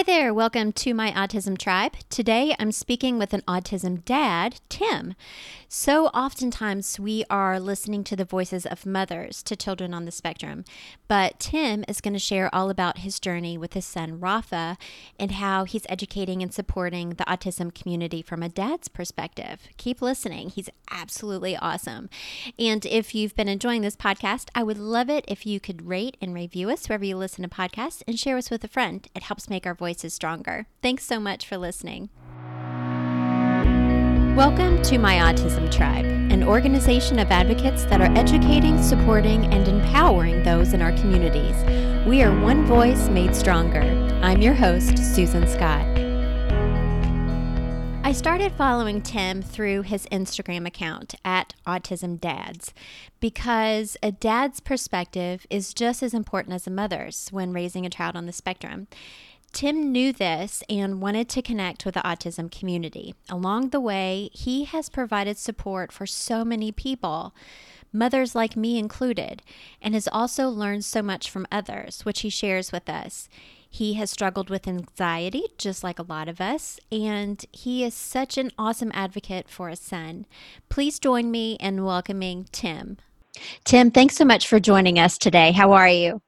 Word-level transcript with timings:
Hi 0.00 0.04
there, 0.04 0.32
welcome 0.32 0.72
to 0.72 0.94
my 0.94 1.10
Autism 1.12 1.58
Tribe. 1.58 1.92
Today 2.08 2.56
I'm 2.58 2.72
speaking 2.72 3.18
with 3.18 3.34
an 3.34 3.42
autism 3.42 4.02
dad, 4.02 4.58
Tim. 4.70 5.14
So 5.68 6.06
oftentimes 6.06 6.98
we 6.98 7.22
are 7.28 7.60
listening 7.60 8.02
to 8.04 8.16
the 8.16 8.24
voices 8.24 8.64
of 8.64 8.86
mothers 8.86 9.42
to 9.42 9.54
children 9.54 9.92
on 9.92 10.06
the 10.06 10.10
spectrum, 10.10 10.64
but 11.06 11.38
Tim 11.38 11.84
is 11.86 12.00
going 12.00 12.14
to 12.14 12.18
share 12.18 12.52
all 12.52 12.70
about 12.70 12.98
his 12.98 13.20
journey 13.20 13.58
with 13.58 13.74
his 13.74 13.84
son 13.84 14.18
Rafa 14.18 14.78
and 15.18 15.32
how 15.32 15.64
he's 15.64 15.84
educating 15.90 16.42
and 16.42 16.52
supporting 16.52 17.10
the 17.10 17.24
autism 17.24 17.72
community 17.72 18.22
from 18.22 18.42
a 18.42 18.48
dad's 18.48 18.88
perspective. 18.88 19.68
Keep 19.76 20.00
listening, 20.00 20.48
he's 20.48 20.70
absolutely 20.90 21.58
awesome. 21.58 22.08
And 22.58 22.86
if 22.86 23.14
you've 23.14 23.36
been 23.36 23.48
enjoying 23.48 23.82
this 23.82 23.96
podcast, 23.96 24.48
I 24.54 24.62
would 24.62 24.78
love 24.78 25.10
it 25.10 25.26
if 25.28 25.44
you 25.44 25.60
could 25.60 25.86
rate 25.86 26.16
and 26.22 26.32
review 26.32 26.70
us 26.70 26.88
wherever 26.88 27.04
you 27.04 27.18
listen 27.18 27.42
to 27.42 27.54
podcasts 27.54 28.02
and 28.08 28.18
share 28.18 28.38
us 28.38 28.50
with 28.50 28.64
a 28.64 28.68
friend. 28.68 29.06
It 29.14 29.24
helps 29.24 29.50
make 29.50 29.66
our 29.66 29.74
voices 29.90 30.14
stronger. 30.14 30.66
Thanks 30.82 31.04
so 31.04 31.18
much 31.18 31.44
for 31.44 31.58
listening. 31.58 32.10
Welcome 34.36 34.80
to 34.82 34.98
My 34.98 35.16
Autism 35.16 35.68
Tribe, 35.68 36.04
an 36.04 36.44
organization 36.44 37.18
of 37.18 37.32
advocates 37.32 37.84
that 37.86 38.00
are 38.00 38.16
educating, 38.16 38.80
supporting, 38.80 39.46
and 39.46 39.66
empowering 39.66 40.44
those 40.44 40.74
in 40.74 40.80
our 40.80 40.92
communities. 40.92 41.56
We 42.06 42.22
are 42.22 42.32
one 42.40 42.66
voice 42.66 43.08
made 43.08 43.34
stronger. 43.34 43.82
I'm 44.22 44.40
your 44.40 44.54
host, 44.54 44.96
Susan 44.96 45.48
Scott. 45.48 45.84
I 48.10 48.12
started 48.12 48.52
following 48.52 49.02
Tim 49.02 49.42
through 49.42 49.82
his 49.82 50.06
Instagram 50.06 50.66
account 50.66 51.14
at 51.24 51.54
Autism 51.66 52.20
Dads 52.20 52.72
because 53.20 53.96
a 54.02 54.10
dad's 54.10 54.58
perspective 54.58 55.46
is 55.50 55.74
just 55.74 56.02
as 56.02 56.14
important 56.14 56.54
as 56.54 56.66
a 56.66 56.70
mother's 56.70 57.28
when 57.30 57.52
raising 57.52 57.84
a 57.84 57.90
child 57.90 58.16
on 58.16 58.26
the 58.26 58.32
spectrum. 58.32 58.88
Tim 59.52 59.90
knew 59.90 60.12
this 60.12 60.62
and 60.68 61.02
wanted 61.02 61.28
to 61.30 61.42
connect 61.42 61.84
with 61.84 61.94
the 61.94 62.00
autism 62.00 62.50
community. 62.50 63.14
Along 63.28 63.70
the 63.70 63.80
way, 63.80 64.30
he 64.32 64.64
has 64.64 64.88
provided 64.88 65.38
support 65.38 65.92
for 65.92 66.06
so 66.06 66.44
many 66.44 66.70
people, 66.70 67.34
mothers 67.92 68.34
like 68.34 68.56
me 68.56 68.78
included, 68.78 69.42
and 69.82 69.94
has 69.94 70.08
also 70.08 70.48
learned 70.48 70.84
so 70.84 71.02
much 71.02 71.28
from 71.28 71.46
others, 71.50 72.04
which 72.04 72.20
he 72.20 72.30
shares 72.30 72.70
with 72.70 72.88
us. 72.88 73.28
He 73.68 73.94
has 73.94 74.10
struggled 74.10 74.50
with 74.50 74.66
anxiety, 74.66 75.44
just 75.58 75.84
like 75.84 75.98
a 75.98 76.04
lot 76.04 76.28
of 76.28 76.40
us, 76.40 76.80
and 76.90 77.44
he 77.52 77.84
is 77.84 77.94
such 77.94 78.36
an 78.38 78.50
awesome 78.58 78.90
advocate 78.94 79.48
for 79.48 79.68
his 79.68 79.80
son. 79.80 80.26
Please 80.68 80.98
join 80.98 81.30
me 81.30 81.54
in 81.60 81.84
welcoming 81.84 82.46
Tim. 82.50 82.98
Tim, 83.64 83.90
thanks 83.90 84.16
so 84.16 84.24
much 84.24 84.48
for 84.48 84.58
joining 84.58 84.98
us 84.98 85.18
today. 85.18 85.52
How 85.52 85.72
are 85.72 85.88
you? 85.88 86.20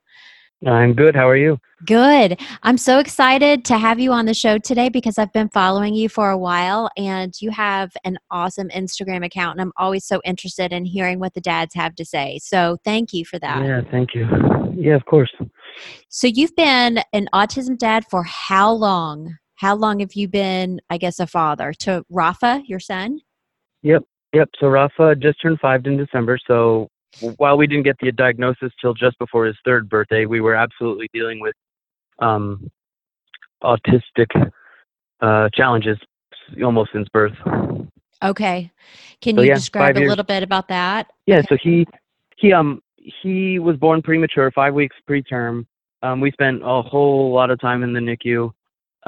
I'm 0.67 0.95
good. 0.95 1.17
How 1.17 1.29
are 1.29 1.37
you? 1.37 1.59
Good. 1.85 2.41
I'm 2.63 2.79
so 2.79 3.01
excited 3.01 3.65
to 3.65 3.77
have 3.77 3.99
you 3.99 4.13
on 4.13 4.27
the 4.27 4.35
show 4.35 4.59
today 4.59 4.89
because 4.89 5.19
I've 5.19 5.33
been 5.33 5.49
following 5.49 5.95
you 5.95 6.09
for 6.09 6.31
a 6.31 6.39
while 6.39 6.89
and 6.97 7.35
you 7.41 7.51
have 7.51 7.93
an 8.05 8.19
awesome 8.31 8.69
Instagram 8.69 9.25
account. 9.25 9.59
And 9.59 9.63
I'm 9.63 9.73
always 9.77 10.05
so 10.05 10.21
interested 10.25 10.73
in 10.73 10.85
hearing 10.85 11.19
what 11.19 11.35
the 11.35 11.41
dads 11.41 11.75
have 11.75 11.97
to 11.97 12.05
say. 12.05 12.39
So 12.41 12.77
thank 12.85 13.13
you 13.13 13.25
for 13.25 13.41
that. 13.41 13.65
Yeah, 13.65 13.81
thank 13.91 14.15
you. 14.15 14.29
Yeah, 14.77 14.95
of 14.95 15.05
course. 15.07 15.33
So 16.09 16.29
you've 16.29 16.55
been 16.55 17.01
an 17.13 17.29
autism 17.35 17.77
dad 17.77 18.05
for 18.09 18.23
how 18.23 18.73
long? 18.73 19.37
How 19.57 19.75
long 19.75 19.99
have 20.01 20.15
you 20.15 20.29
been, 20.29 20.81
I 20.91 20.99
guess, 20.99 21.19
a 21.19 21.27
father 21.27 21.73
to 21.81 22.05
Rafa, 22.09 22.63
your 22.67 22.81
son? 22.81 23.21
Yep. 23.83 24.05
Yep. 24.33 24.51
So 24.61 24.69
Rafa 24.69 25.17
just 25.17 25.43
turned 25.43 25.59
five 25.61 25.85
in 25.87 25.97
December. 25.97 26.39
So 26.47 26.89
while 27.37 27.57
we 27.57 27.67
didn't 27.67 27.85
get 27.85 27.97
the 28.01 28.13
diagnosis 28.13 28.73
till 28.81 28.95
just 28.95 29.19
before 29.19 29.47
his 29.47 29.57
third 29.65 29.89
birthday, 29.89 30.27
we 30.27 30.41
were 30.41 30.55
absolutely 30.55 31.09
dealing 31.13 31.41
with 31.41 31.55
um, 32.19 32.71
autistic 33.63 34.53
uh, 35.21 35.49
challenges 35.55 35.99
almost 36.63 36.91
since 36.93 37.09
birth. 37.09 37.37
Okay, 38.23 38.71
can 39.21 39.37
so, 39.37 39.43
you 39.43 39.49
yeah, 39.49 39.55
describe 39.55 39.97
a 39.97 40.01
years. 40.01 40.09
little 40.09 40.25
bit 40.25 40.43
about 40.43 40.69
that? 40.69 41.09
Yeah, 41.27 41.39
okay. 41.39 41.47
so 41.51 41.57
he 41.63 41.87
he 42.37 42.53
um 42.53 42.81
he 42.97 43.59
was 43.59 43.77
born 43.77 44.01
premature, 44.01 44.51
five 44.53 44.75
weeks 44.75 44.97
preterm. 45.09 45.67
Um, 46.03 46.21
we 46.21 46.31
spent 46.31 46.63
a 46.63 46.83
whole 46.83 47.33
lot 47.33 47.51
of 47.51 47.61
time 47.61 47.83
in 47.83 47.93
the 47.93 48.01
NICU, 48.01 48.51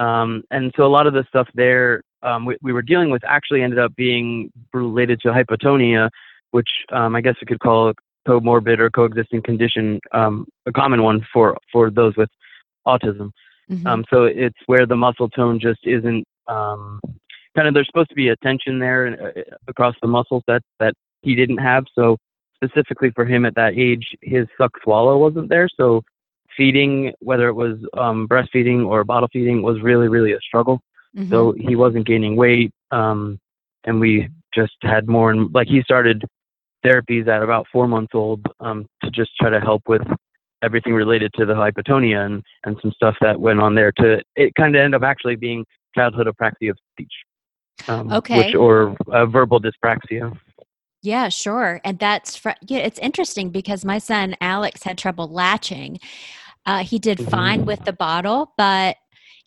um, 0.03 0.43
and 0.51 0.73
so 0.77 0.85
a 0.85 0.89
lot 0.89 1.07
of 1.07 1.13
the 1.13 1.25
stuff 1.29 1.49
there 1.55 2.03
um, 2.25 2.47
we, 2.47 2.57
we 2.63 2.73
were 2.73 2.83
dealing 2.83 3.11
with 3.11 3.23
actually 3.25 3.63
ended 3.63 3.79
up 3.79 3.95
being 3.95 4.51
related 4.73 5.21
to 5.21 5.29
hypotonia, 5.29 6.09
which 6.55 6.69
um, 6.93 7.17
I 7.17 7.21
guess 7.21 7.35
you 7.41 7.49
could 7.49 7.59
call 7.59 7.89
a 7.89 7.95
comorbid 8.29 8.79
or 8.79 8.89
coexisting 8.89 9.43
condition, 9.43 9.99
um, 10.13 10.47
a 10.67 10.73
common 10.73 11.03
one 11.03 11.27
for 11.33 11.59
for 11.73 11.91
those 11.91 12.17
with 12.17 12.29
autism. 12.87 13.33
Mm-hmm. 13.69 13.85
Um, 13.89 14.05
so 14.09 14.23
it's 14.25 14.59
where 14.67 14.87
the 14.87 14.95
muscle 14.95 15.29
tone 15.29 15.59
just 15.59 15.81
isn't 15.83 16.25
um, 16.47 17.01
kind 17.57 17.67
of. 17.67 17.75
There's 17.75 17.89
supposed 17.89 18.11
to 18.11 18.15
be 18.15 18.29
a 18.29 18.37
tension 18.37 18.79
there 18.79 19.35
uh, 19.37 19.41
across 19.67 19.97
the 20.01 20.07
muscles 20.07 20.45
that 20.47 20.63
that 20.79 20.95
he 21.23 21.35
didn't 21.35 21.59
have. 21.59 21.87
So 21.93 22.19
specifically 22.55 23.11
for 23.11 23.25
him 23.25 23.45
at 23.45 23.57
that 23.57 23.75
age, 23.77 24.15
his 24.23 24.47
suck 24.57 24.71
swallow 24.85 25.19
wasn't 25.19 25.49
there. 25.49 25.69
So 25.77 26.03
feeding, 26.57 27.13
whether 27.19 27.49
it 27.49 27.55
was 27.55 27.79
um, 27.99 28.29
breastfeeding 28.29 28.87
or 28.87 29.03
bottle 29.03 29.29
feeding, 29.33 29.61
was 29.61 29.83
really 29.83 30.07
really 30.07 30.35
a 30.35 30.41
struggle. 30.41 30.81
Mm-hmm. 31.17 31.31
So 31.31 31.53
he 31.59 31.75
wasn't 31.75 32.07
gaining 32.07 32.37
weight, 32.37 32.71
um, 32.93 33.41
and 33.83 33.99
we 33.99 34.29
just 34.55 34.77
had 34.83 35.09
more 35.09 35.33
and 35.33 35.53
like 35.53 35.67
he 35.67 35.83
started 35.83 36.25
therapies 36.85 37.27
at 37.29 37.43
about 37.43 37.67
four 37.73 37.89
months 37.89 38.13
old 38.15 38.41
um, 38.61 38.87
to 39.03 39.11
just 39.11 39.31
try 39.41 39.51
to 39.51 39.61
help 39.61 39.83
with 39.89 40.03
everything 40.63 40.95
related 40.95 41.33
to 41.35 41.45
the 41.45 41.53
hypotonia 41.53 42.25
and, 42.25 42.43
and 42.65 42.77
some 42.81 42.93
stuff 42.93 43.15
that 43.21 43.39
went 43.39 43.61
on 43.61 43.75
there 43.75 43.93
to 43.93 44.21
it 44.37 44.55
kind 44.55 44.75
of 44.75 44.81
end 44.81 44.95
up 44.95 45.03
actually 45.03 45.37
being 45.37 45.65
childhood 45.95 46.27
apraxia 46.27 46.71
of 46.71 46.79
speech 46.93 47.13
um, 47.89 48.13
okay. 48.13 48.47
which, 48.47 48.55
or 48.55 48.97
uh, 49.13 49.27
verbal 49.27 49.61
dyspraxia. 49.61 50.37
Yeah 51.03 51.29
sure 51.29 51.81
and 51.85 51.99
that's 51.99 52.37
fr- 52.37 52.51
yeah 52.67 52.79
it's 52.79 52.99
interesting 52.99 53.51
because 53.51 53.85
my 53.85 53.99
son 53.99 54.37
alex 54.41 54.83
had 54.83 54.99
trouble 54.99 55.29
latching. 55.29 55.99
Uh, 56.67 56.83
he 56.83 56.99
did 56.99 57.19
mm-hmm. 57.19 57.31
fine 57.31 57.67
with 57.67 57.85
the 57.85 57.93
bottle 57.93 58.53
but 58.57 58.97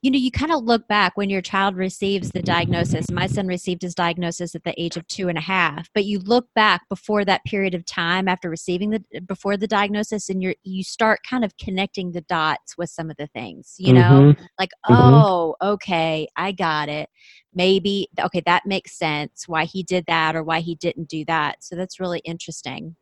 you 0.02 0.12
know, 0.12 0.18
you 0.18 0.30
kind 0.30 0.52
of 0.52 0.64
look 0.64 0.88
back 0.88 1.18
when 1.18 1.30
your 1.30 1.42
child 1.42 1.76
receives 1.76 2.30
the 2.30 2.42
diagnosis. 2.42 3.10
My 3.10 3.26
son 3.26 3.48
received 3.48 3.82
his 3.82 3.96
diagnosis 3.96 4.54
at 4.54 4.64
the 4.64 4.80
age 4.80 4.96
of 4.96 5.08
two 5.08 5.28
and 5.28 5.38
a 5.38 5.42
half, 5.42 5.90
but 5.94 6.06
you 6.06 6.20
look 6.20 6.48
back 6.54 6.88
before 6.88 7.26
that 7.26 7.44
period 7.46 7.74
of 7.74 7.84
time 7.84 8.28
after 8.28 8.50
receiving 8.50 8.92
the 8.92 9.04
before 9.26 9.58
the 9.58 9.68
diagnosis, 9.68 10.30
and 10.30 10.44
you 10.44 10.54
you 10.64 10.84
start 10.84 11.22
kind 11.28 11.44
of 11.44 11.58
connecting 11.58 12.12
the 12.12 12.22
dots 12.22 12.78
with 12.78 12.92
some 12.92 13.10
of 13.10 13.18
the 13.18 13.28
things. 13.28 13.76
You 13.80 13.94
know, 13.94 14.34
mm-hmm. 14.34 14.44
like 14.60 14.70
mm-hmm. 14.88 14.94
oh, 14.94 15.56
okay, 15.62 16.28
I 16.36 16.52
got 16.52 16.90
it. 16.90 17.10
Maybe 17.56 18.08
okay, 18.20 18.44
that 18.46 18.68
makes 18.68 18.98
sense 18.98 19.48
why 19.48 19.66
he 19.66 19.82
did 19.82 20.06
that 20.08 20.36
or 20.36 20.44
why 20.44 20.60
he 20.60 20.76
didn't 20.76 21.10
do 21.10 21.26
that. 21.26 21.64
So 21.64 21.76
that's 21.76 22.00
really 22.00 22.20
interesting. 22.20 22.96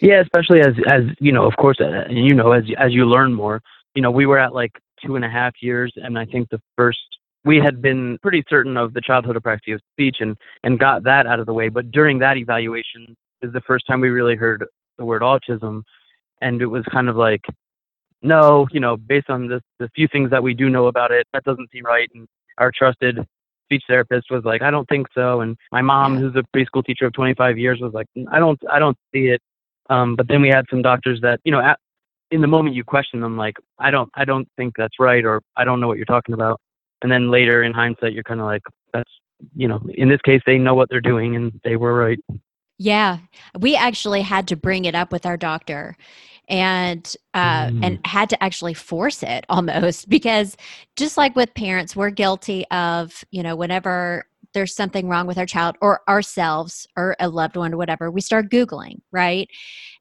Yeah, 0.00 0.20
especially 0.20 0.60
as 0.60 0.74
as 0.90 1.04
you 1.18 1.32
know, 1.32 1.46
of 1.46 1.56
course, 1.56 1.78
uh, 1.80 2.04
you 2.10 2.34
know, 2.34 2.52
as 2.52 2.64
as 2.78 2.92
you 2.92 3.06
learn 3.06 3.32
more, 3.32 3.62
you 3.94 4.02
know, 4.02 4.10
we 4.10 4.26
were 4.26 4.38
at 4.38 4.52
like 4.52 4.72
two 5.04 5.16
and 5.16 5.24
a 5.24 5.28
half 5.28 5.54
years, 5.60 5.92
and 5.96 6.18
I 6.18 6.24
think 6.24 6.48
the 6.50 6.60
first 6.76 6.98
we 7.44 7.58
had 7.58 7.80
been 7.80 8.18
pretty 8.20 8.44
certain 8.48 8.76
of 8.76 8.92
the 8.94 9.00
childhood 9.00 9.36
apraxia 9.36 9.74
of 9.74 9.80
speech 9.92 10.16
and 10.20 10.36
and 10.64 10.78
got 10.78 11.04
that 11.04 11.26
out 11.26 11.40
of 11.40 11.46
the 11.46 11.52
way. 11.52 11.68
But 11.68 11.90
during 11.90 12.18
that 12.18 12.36
evaluation 12.36 13.16
is 13.42 13.52
the 13.52 13.60
first 13.62 13.86
time 13.86 14.00
we 14.00 14.08
really 14.08 14.36
heard 14.36 14.64
the 14.98 15.04
word 15.04 15.22
autism, 15.22 15.82
and 16.40 16.60
it 16.60 16.66
was 16.66 16.84
kind 16.90 17.08
of 17.08 17.16
like, 17.16 17.44
no, 18.22 18.66
you 18.72 18.80
know, 18.80 18.96
based 18.96 19.30
on 19.30 19.48
the 19.48 19.60
the 19.78 19.88
few 19.94 20.08
things 20.08 20.30
that 20.30 20.42
we 20.42 20.54
do 20.54 20.68
know 20.68 20.86
about 20.86 21.12
it, 21.12 21.26
that 21.32 21.44
doesn't 21.44 21.70
seem 21.72 21.84
right. 21.84 22.10
And 22.14 22.26
our 22.58 22.72
trusted 22.76 23.24
speech 23.68 23.84
therapist 23.86 24.30
was 24.30 24.44
like, 24.44 24.62
I 24.62 24.70
don't 24.70 24.88
think 24.88 25.06
so. 25.14 25.42
And 25.42 25.56
my 25.70 25.82
mom, 25.82 26.16
who's 26.16 26.34
a 26.36 26.44
preschool 26.56 26.84
teacher 26.84 27.06
of 27.06 27.12
25 27.12 27.58
years, 27.58 27.80
was 27.80 27.92
like, 27.92 28.06
I 28.32 28.38
don't, 28.38 28.58
I 28.70 28.78
don't 28.78 28.96
see 29.12 29.26
it. 29.26 29.42
Um, 29.90 30.16
but 30.16 30.26
then 30.26 30.40
we 30.40 30.48
had 30.48 30.64
some 30.70 30.80
doctors 30.80 31.20
that, 31.20 31.40
you 31.44 31.52
know, 31.52 31.60
at, 31.60 31.78
in 32.30 32.40
the 32.40 32.46
moment 32.46 32.74
you 32.74 32.84
question 32.84 33.20
them 33.20 33.36
like 33.36 33.56
i 33.78 33.90
don't 33.90 34.10
i 34.14 34.24
don't 34.24 34.48
think 34.56 34.74
that's 34.76 34.98
right 34.98 35.24
or 35.24 35.40
i 35.56 35.64
don't 35.64 35.80
know 35.80 35.88
what 35.88 35.96
you're 35.96 36.06
talking 36.06 36.34
about 36.34 36.60
and 37.02 37.10
then 37.10 37.30
later 37.30 37.62
in 37.62 37.72
hindsight 37.72 38.12
you're 38.12 38.24
kind 38.24 38.40
of 38.40 38.46
like 38.46 38.62
that's 38.92 39.10
you 39.54 39.68
know 39.68 39.80
in 39.94 40.08
this 40.08 40.20
case 40.22 40.40
they 40.46 40.58
know 40.58 40.74
what 40.74 40.88
they're 40.90 41.00
doing 41.00 41.36
and 41.36 41.60
they 41.64 41.76
were 41.76 41.94
right 41.94 42.18
yeah 42.78 43.18
we 43.58 43.76
actually 43.76 44.22
had 44.22 44.48
to 44.48 44.56
bring 44.56 44.84
it 44.84 44.94
up 44.94 45.12
with 45.12 45.26
our 45.26 45.36
doctor 45.36 45.96
and 46.48 47.14
uh, 47.34 47.66
mm. 47.66 47.84
and 47.84 48.00
had 48.06 48.30
to 48.30 48.42
actually 48.42 48.74
force 48.74 49.22
it 49.22 49.44
almost 49.48 50.08
because 50.08 50.56
just 50.96 51.16
like 51.16 51.36
with 51.36 51.52
parents 51.54 51.94
we're 51.94 52.10
guilty 52.10 52.66
of 52.70 53.24
you 53.30 53.42
know 53.42 53.56
whenever 53.56 54.24
there's 54.54 54.74
something 54.74 55.08
wrong 55.08 55.26
with 55.26 55.36
our 55.36 55.46
child 55.46 55.76
or 55.82 56.00
ourselves 56.08 56.86
or 56.96 57.14
a 57.20 57.28
loved 57.28 57.56
one 57.56 57.74
or 57.74 57.76
whatever 57.76 58.10
we 58.10 58.20
start 58.20 58.50
googling 58.50 59.00
right 59.12 59.48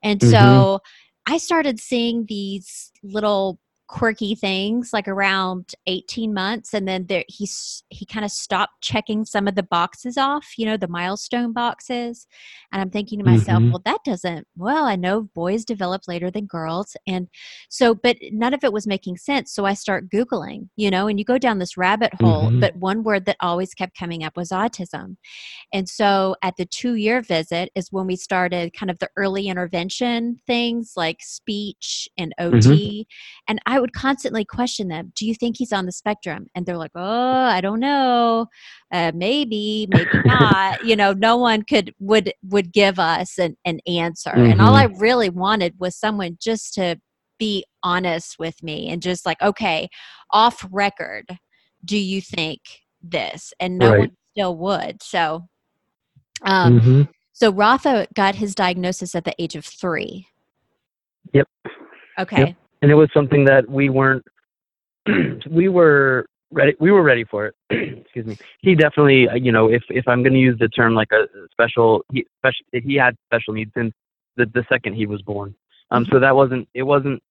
and 0.02 0.20
mm-hmm. 0.22 0.32
so 0.32 0.80
I 1.28 1.38
started 1.38 1.80
seeing 1.80 2.26
these 2.26 2.92
little 3.04 3.60
quirky 3.88 4.36
things 4.36 4.92
like 4.92 5.08
around 5.08 5.74
18 5.86 6.34
months 6.34 6.74
and 6.74 6.86
then 6.88 7.06
there 7.08 7.24
he's 7.30 7.84
he 7.90 8.06
kind 8.06 8.26
of 8.26 8.32
stopped 8.32 8.74
checking 8.82 9.24
some 9.24 9.48
of 9.48 9.56
the 9.56 9.64
boxes 9.64 10.18
off 10.18 10.46
you 10.58 10.66
know 10.66 10.76
the 10.76 10.90
milestone 10.90 11.54
boxes 11.54 12.28
and 12.74 12.82
i'm 12.82 12.90
thinking 12.90 13.18
to 13.18 13.24
myself 13.26 13.64
Mhm. 13.64 13.72
well 13.72 13.82
that 13.86 14.04
doesn't 14.04 14.46
well 14.58 14.84
i 14.86 14.98
know 14.98 15.22
boys 15.34 15.64
develop 15.64 16.02
later 16.08 16.30
than 16.30 16.46
girls 16.48 16.98
and 17.08 17.30
so 17.70 17.96
but 17.96 18.18
none 18.32 18.54
of 18.54 18.64
it 18.64 18.74
was 18.74 18.86
making 18.86 19.16
sense 19.18 19.54
so 19.54 19.64
i 19.66 19.74
start 19.74 20.10
googling 20.10 20.68
you 20.76 20.92
know 20.92 21.08
and 21.08 21.18
you 21.18 21.24
go 21.24 21.38
down 21.38 21.60
this 21.60 21.78
rabbit 21.78 22.14
hole 22.22 22.52
Mhm. 22.52 22.60
but 22.60 22.76
one 22.76 23.04
word 23.04 23.26
that 23.26 23.38
always 23.40 23.74
kept 23.74 23.98
coming 23.98 24.22
up 24.24 24.36
was 24.36 24.50
autism 24.50 25.16
and 25.72 25.88
so 25.88 26.36
at 26.44 26.58
the 26.58 26.66
two 26.66 26.96
year 26.96 27.22
visit 27.22 27.72
is 27.74 27.92
when 27.92 28.06
we 28.06 28.18
started 28.18 28.74
kind 28.74 28.92
of 28.92 29.00
the 29.00 29.10
early 29.16 29.48
intervention 29.48 30.40
things 30.46 30.94
like 30.98 31.20
speech 31.22 32.10
and 32.18 32.34
OT. 32.40 33.08
And 33.48 33.60
I 33.66 33.77
would 33.82 33.94
constantly 33.94 34.46
question 34.46 34.88
them 34.88 35.12
Do 35.16 35.26
you 35.26 35.34
think 35.36 35.58
he's 35.58 35.74
on 35.74 35.86
the 35.86 35.92
spectrum? 35.92 36.48
And 36.56 36.66
they're 36.66 36.78
like, 36.78 36.92
Oh, 36.96 37.02
I 37.04 37.62
don't 37.62 37.80
know. 37.80 38.48
Uh, 38.92 39.12
maybe, 39.16 39.88
maybe 39.90 40.20
not. 40.26 40.82
you 40.84 40.96
know, 40.96 41.14
no 41.14 41.38
one 41.38 41.64
could, 41.64 41.94
would, 42.00 42.34
would 42.44 42.72
give 42.72 43.00
us 43.00 43.38
an, 43.38 43.58
an 43.66 43.80
answer. 43.88 44.32
And 44.32 44.62
all 44.62 44.76
I 44.76 44.84
really 45.00 45.30
wanted 45.30 45.76
was 45.80 45.96
someone 45.96 46.38
just 46.42 46.74
to 46.76 47.00
be 47.40 47.66
honest 47.84 48.38
with 48.40 48.62
me 48.64 48.90
and 48.90 49.02
just 49.02 49.26
like, 49.26 49.42
okay, 49.42 49.88
off 50.32 50.66
record, 50.72 51.26
do 51.86 51.98
you 51.98 52.22
think 52.22 52.62
this? 53.02 53.54
And 53.60 53.78
no 53.78 53.92
Right. 53.92 54.00
one 54.00 54.12
still 54.34 54.58
would. 54.58 55.04
So, 55.04 55.48
um, 56.44 56.80
Mhm. 56.80 57.10
so 57.34 57.52
Rafa 57.52 58.08
got 58.16 58.36
his 58.36 58.56
diagnosis 58.56 59.14
at 59.16 59.24
the 59.24 59.36
age 59.40 59.56
of 59.56 59.66
three. 59.66 60.28
Yep. 61.34 61.48
Okay. 62.20 62.56
And 62.82 62.92
it 62.92 62.96
was 62.96 63.10
something 63.14 63.46
that 63.46 63.70
we 63.70 63.90
weren't 63.90 64.26
we 65.50 65.70
were 65.70 66.26
ready 66.52 66.76
we 66.80 66.92
were 66.92 67.04
ready 67.04 67.24
for 67.24 67.48
it. 67.48 67.56
Excuse 68.02 68.26
me. 68.26 68.38
He 68.62 68.76
definitely 68.76 69.28
uh, 69.28 69.36
you 69.36 69.52
know 69.52 69.70
if 69.70 69.84
if 69.90 70.08
i'm 70.08 70.24
going 70.24 70.34
to 70.34 70.40
use 70.40 70.58
the 70.60 70.70
term 70.70 70.94
like 70.94 71.12
a 71.12 71.28
special 71.52 72.04
he 72.12 72.26
special 72.38 72.66
he 72.72 72.96
had 72.96 73.16
special 73.26 73.54
needs 73.54 73.72
since 73.76 73.94
the 74.36 74.46
the 74.54 74.66
second 74.70 74.96
he 74.96 75.06
was 75.06 75.22
born. 75.22 75.56
Um 75.92 76.06
so 76.12 76.20
that 76.20 76.36
wasn't 76.36 76.68
it 76.74 76.84
wasn't 76.84 77.22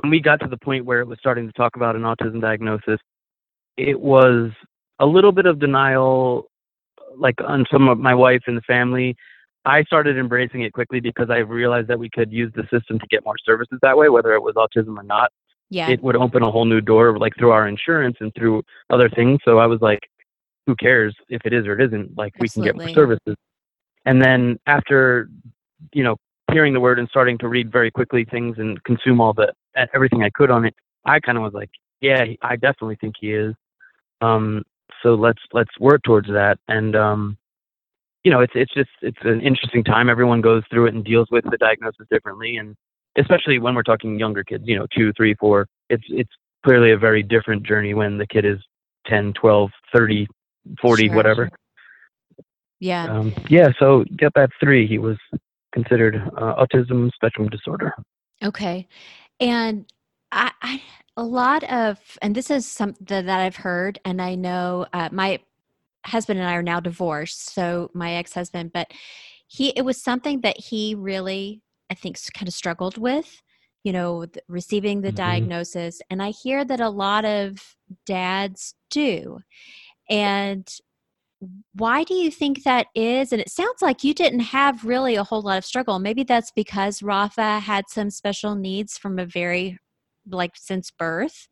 when 0.00 0.10
we 0.10 0.20
got 0.20 0.40
to 0.40 0.48
the 0.48 0.56
point 0.56 0.84
where 0.84 1.00
it 1.00 1.06
was 1.06 1.18
starting 1.18 1.46
to 1.46 1.52
talk 1.52 1.76
about 1.76 1.96
an 1.96 2.02
autism 2.02 2.40
diagnosis 2.40 2.98
it 3.76 3.98
was 3.98 4.50
a 4.98 5.06
little 5.06 5.32
bit 5.32 5.46
of 5.46 5.58
denial 5.58 6.46
like 7.18 7.36
on 7.46 7.66
some 7.70 7.88
of 7.88 7.98
my 7.98 8.14
wife 8.14 8.42
and 8.46 8.56
the 8.56 8.62
family 8.62 9.16
I 9.64 9.84
started 9.84 10.18
embracing 10.18 10.62
it 10.62 10.72
quickly 10.72 11.00
because 11.00 11.30
I 11.30 11.38
realized 11.38 11.88
that 11.88 11.98
we 11.98 12.10
could 12.10 12.32
use 12.32 12.52
the 12.54 12.62
system 12.64 12.98
to 12.98 13.06
get 13.08 13.24
more 13.24 13.36
services 13.44 13.78
that 13.82 13.96
way, 13.96 14.08
whether 14.08 14.32
it 14.34 14.42
was 14.42 14.54
autism 14.54 14.96
or 14.98 15.02
not. 15.04 15.30
Yeah. 15.70 15.88
It 15.88 16.02
would 16.02 16.16
open 16.16 16.42
a 16.42 16.50
whole 16.50 16.64
new 16.64 16.80
door, 16.80 17.18
like 17.18 17.34
through 17.36 17.52
our 17.52 17.66
insurance 17.66 18.16
and 18.20 18.34
through 18.34 18.62
other 18.90 19.08
things. 19.08 19.38
So 19.44 19.58
I 19.58 19.66
was 19.66 19.80
like, 19.80 20.00
who 20.66 20.76
cares 20.76 21.14
if 21.28 21.42
it 21.44 21.52
is 21.52 21.66
or 21.66 21.78
it 21.78 21.86
isn't? 21.86 22.16
Like 22.16 22.34
we 22.38 22.48
can 22.48 22.62
get 22.62 22.76
more 22.76 22.90
services. 22.90 23.36
And 24.04 24.20
then 24.20 24.58
after, 24.66 25.28
you 25.92 26.04
know, 26.04 26.16
hearing 26.52 26.72
the 26.72 26.80
word 26.80 26.98
and 26.98 27.08
starting 27.08 27.38
to 27.38 27.48
read 27.48 27.72
very 27.72 27.90
quickly 27.90 28.24
things 28.24 28.58
and 28.58 28.82
consume 28.84 29.20
all 29.20 29.32
the 29.32 29.52
everything 29.94 30.22
I 30.22 30.30
could 30.30 30.50
on 30.50 30.66
it, 30.66 30.74
I 31.06 31.20
kind 31.20 31.38
of 31.38 31.44
was 31.44 31.54
like, 31.54 31.70
yeah, 32.00 32.24
I 32.42 32.56
definitely 32.56 32.96
think 33.00 33.14
he 33.18 33.32
is. 33.32 33.54
Um, 34.20 34.62
so 35.02 35.14
let's 35.14 35.40
let's 35.52 35.70
work 35.80 36.02
towards 36.02 36.28
that. 36.28 36.58
And 36.68 36.94
um, 36.94 37.38
you 38.24 38.30
know, 38.30 38.40
it's 38.40 38.52
it's 38.54 38.72
just 38.72 38.90
it's 39.00 39.18
an 39.22 39.40
interesting 39.40 39.82
time. 39.82 40.08
Everyone 40.08 40.40
goes 40.40 40.62
through 40.70 40.86
it 40.86 40.94
and 40.94 41.04
deals 41.04 41.28
with 41.30 41.44
the 41.50 41.56
diagnosis 41.58 42.06
differently, 42.10 42.56
and 42.56 42.76
especially 43.18 43.58
when 43.58 43.74
we're 43.74 43.82
talking 43.82 44.18
younger 44.18 44.44
kids, 44.44 44.64
you 44.66 44.78
know, 44.78 44.86
two, 44.96 45.12
three, 45.14 45.34
four. 45.34 45.66
It's 45.90 46.04
it's 46.08 46.30
clearly 46.64 46.92
a 46.92 46.98
very 46.98 47.22
different 47.22 47.64
journey 47.66 47.94
when 47.94 48.18
the 48.18 48.26
kid 48.26 48.44
is 48.44 48.58
10, 49.06 49.32
12, 49.32 49.70
30, 49.92 50.26
40, 50.80 51.06
Sure, 51.06 51.16
whatever. 51.16 51.50
yeah. 52.78 53.04
Um, 53.04 53.34
yeah, 53.48 53.70
so 53.78 54.04
get 54.16 54.32
that 54.34 54.50
three. 54.60 54.86
He 54.86 54.98
was 54.98 55.16
considered 55.72 56.16
uh, 56.36 56.54
autism 56.64 57.10
spectrum 57.14 57.48
disorder. 57.48 57.92
Okay. 58.44 58.86
And 59.40 59.86
I, 60.30 60.52
I 60.62 60.82
a 61.16 61.24
lot 61.24 61.64
of 61.64 61.98
and 62.22 62.34
this 62.34 62.50
is 62.50 62.66
something 62.66 63.04
that 63.06 63.28
I've 63.28 63.56
heard 63.56 63.98
and 64.04 64.22
I 64.22 64.34
know 64.34 64.86
uh, 64.92 65.08
my 65.12 65.40
husband 66.04 66.40
and 66.40 66.48
I 66.48 66.54
are 66.54 66.62
now 66.62 66.80
divorced, 66.80 67.52
so 67.54 67.90
my 67.94 68.12
ex-husband, 68.14 68.72
but 68.72 68.90
he 69.46 69.70
it 69.70 69.84
was 69.84 70.02
something 70.02 70.40
that 70.42 70.58
he 70.58 70.94
really 70.94 71.60
I 71.90 71.94
think 71.94 72.16
kind 72.34 72.48
of 72.48 72.54
struggled 72.54 72.96
with, 72.98 73.42
you 73.84 73.92
know, 73.92 74.24
th- 74.26 74.42
receiving 74.48 75.02
the 75.02 75.12
Mhm. 75.12 75.16
diagnosis 75.16 76.00
and 76.10 76.22
I 76.22 76.30
hear 76.30 76.64
that 76.64 76.80
a 76.80 76.88
lot 76.88 77.24
of 77.24 77.76
dads 78.06 78.74
do. 78.90 79.40
And 80.08 80.66
why 81.74 82.04
do 82.04 82.14
you 82.14 82.30
think 82.30 82.62
that 82.62 82.86
is? 82.94 83.32
And 83.32 83.40
it 83.40 83.50
sounds 83.50 83.82
like 83.82 84.04
you 84.04 84.14
didn't 84.14 84.40
have 84.40 84.84
really 84.84 85.16
a 85.16 85.24
whole 85.24 85.42
lot 85.42 85.58
of 85.58 85.64
struggle. 85.64 85.98
Maybe 85.98 86.22
that's 86.22 86.52
because 86.52 87.02
Rafa 87.02 87.58
had 87.60 87.84
some 87.88 88.10
special 88.10 88.54
needs 88.54 88.96
from 88.96 89.18
a 89.18 89.26
very, 89.26 89.78
like, 90.28 90.52
since 90.56 90.90
birth. 90.90 91.48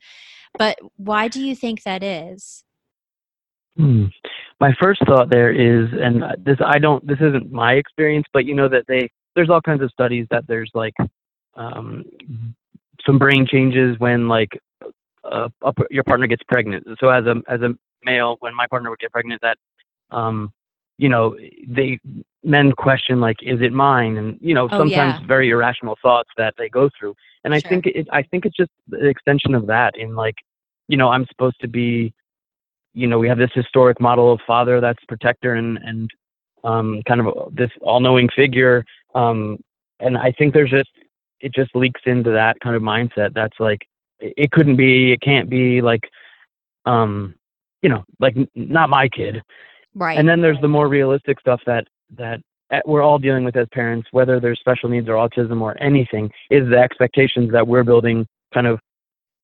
But 0.59 0.79
why 0.97 1.29
do 1.29 1.45
you 1.45 1.57
think 1.57 1.83
that 1.83 2.03
is? 2.05 2.65
Hmm. 3.77 4.07
My 4.61 4.75
first 4.81 5.01
thought 5.07 5.31
there 5.31 5.51
is, 5.51 5.89
and 6.01 6.23
this 6.45 6.59
I 6.65 6.79
don't, 6.79 7.05
this 7.07 7.19
isn't 7.21 7.51
my 7.51 7.75
experience, 7.75 8.27
but 8.33 8.45
you 8.45 8.55
know 8.55 8.69
that 8.69 8.85
they 8.87 9.11
there's 9.35 9.49
all 9.49 9.63
kinds 9.63 9.83
of 9.83 9.91
studies 9.91 10.27
that 10.31 10.47
there's 10.47 10.71
like 10.75 10.95
um, 11.55 12.05
some 13.07 13.19
brain 13.19 13.47
changes 13.47 13.99
when 13.99 14.29
like 14.29 14.51
uh, 15.25 15.49
a, 15.63 15.73
your 15.91 16.05
partner 16.05 16.27
gets 16.27 16.43
pregnant. 16.49 16.87
So 17.01 17.09
as 17.09 17.25
a 17.25 17.37
as 17.49 17.63
a 17.63 17.75
male, 18.05 18.37
when 18.41 18.55
my 18.55 18.67
partner 18.67 18.91
would 18.91 18.99
get 18.99 19.13
pregnant, 19.13 19.41
that 19.41 19.57
um, 20.11 20.53
you 20.99 21.09
know 21.09 21.37
they 21.67 21.99
men 22.45 22.73
question 22.73 23.21
like, 23.21 23.37
is 23.43 23.61
it 23.63 23.73
mine? 23.73 24.19
And 24.19 24.39
you 24.43 24.55
know 24.55 24.69
Oh, 24.71 24.79
sometimes 24.79 25.15
yeah. 25.21 25.27
very 25.27 25.51
irrational 25.51 25.97
thoughts 26.03 26.31
that 26.37 26.55
they 26.59 26.69
go 26.69 26.91
through. 26.99 27.15
And 27.45 27.55
I 27.55 27.61
Sure. 27.61 27.71
think 27.71 27.87
it, 27.87 28.09
I 28.13 28.23
think 28.23 28.45
it's 28.45 28.57
just 28.57 28.71
the 28.89 29.09
extension 29.09 29.55
of 29.55 29.67
that 29.69 29.97
in 29.97 30.15
like, 30.15 30.37
you 30.89 30.99
know, 30.99 31.09
I'm 31.09 31.27
supposed 31.27 31.59
to 31.63 31.69
be 31.69 32.13
you 32.95 33.07
know, 33.07 33.19
we 33.19 33.29
have 33.29 33.39
this 33.39 33.51
historic 33.55 34.01
model 34.01 34.33
of 34.33 34.41
father 34.47 34.81
that's 34.81 35.05
protector 35.07 35.55
and 35.55 35.79
and 35.85 36.11
um, 36.65 37.03
kind 37.07 37.21
of 37.21 37.55
this 37.55 37.71
all-knowing 37.81 38.29
figure. 38.37 38.85
Um, 39.15 39.59
and 40.01 40.17
I 40.19 40.33
think 40.33 40.53
there's 40.53 40.71
just 40.71 40.91
it 41.41 41.55
just 41.55 41.75
leaks 41.75 42.03
into 42.05 42.31
that 42.31 42.59
kind 42.61 42.77
of 42.77 42.83
mindset. 42.83 43.33
That's 43.35 43.59
like 43.59 43.87
it 44.21 44.51
couldn't 44.51 44.77
be, 44.77 45.13
it 45.13 45.21
can't 45.23 45.49
be 45.49 45.81
like, 45.81 46.03
um, 46.85 47.35
you 47.83 47.89
know, 47.89 48.05
like 48.19 48.37
n- 48.37 48.49
not 48.55 48.91
my 48.91 49.09
kid. 49.09 49.43
Right. 49.95 50.19
And 50.19 50.29
then 50.29 50.41
there's 50.43 50.61
the 50.61 50.69
more 50.69 50.89
realistic 50.89 51.41
stuff 51.41 51.61
that 51.67 51.87
that 52.17 52.41
uh, 52.71 52.81
we're 52.85 53.03
all 53.03 53.19
dealing 53.19 53.45
with 53.45 53.57
as 53.57 53.67
parents, 53.73 54.09
whether 54.13 54.39
there's 54.39 54.61
special 54.61 54.89
needs 54.89 55.09
or 55.09 55.15
autism 55.15 55.61
or 55.61 55.81
anything, 55.83 56.31
is 56.51 56.69
the 56.69 56.77
expectations 56.77 57.51
that 57.53 57.67
we're 57.67 57.85
building 57.85 58.27
kind 58.53 58.67
of 58.67 58.79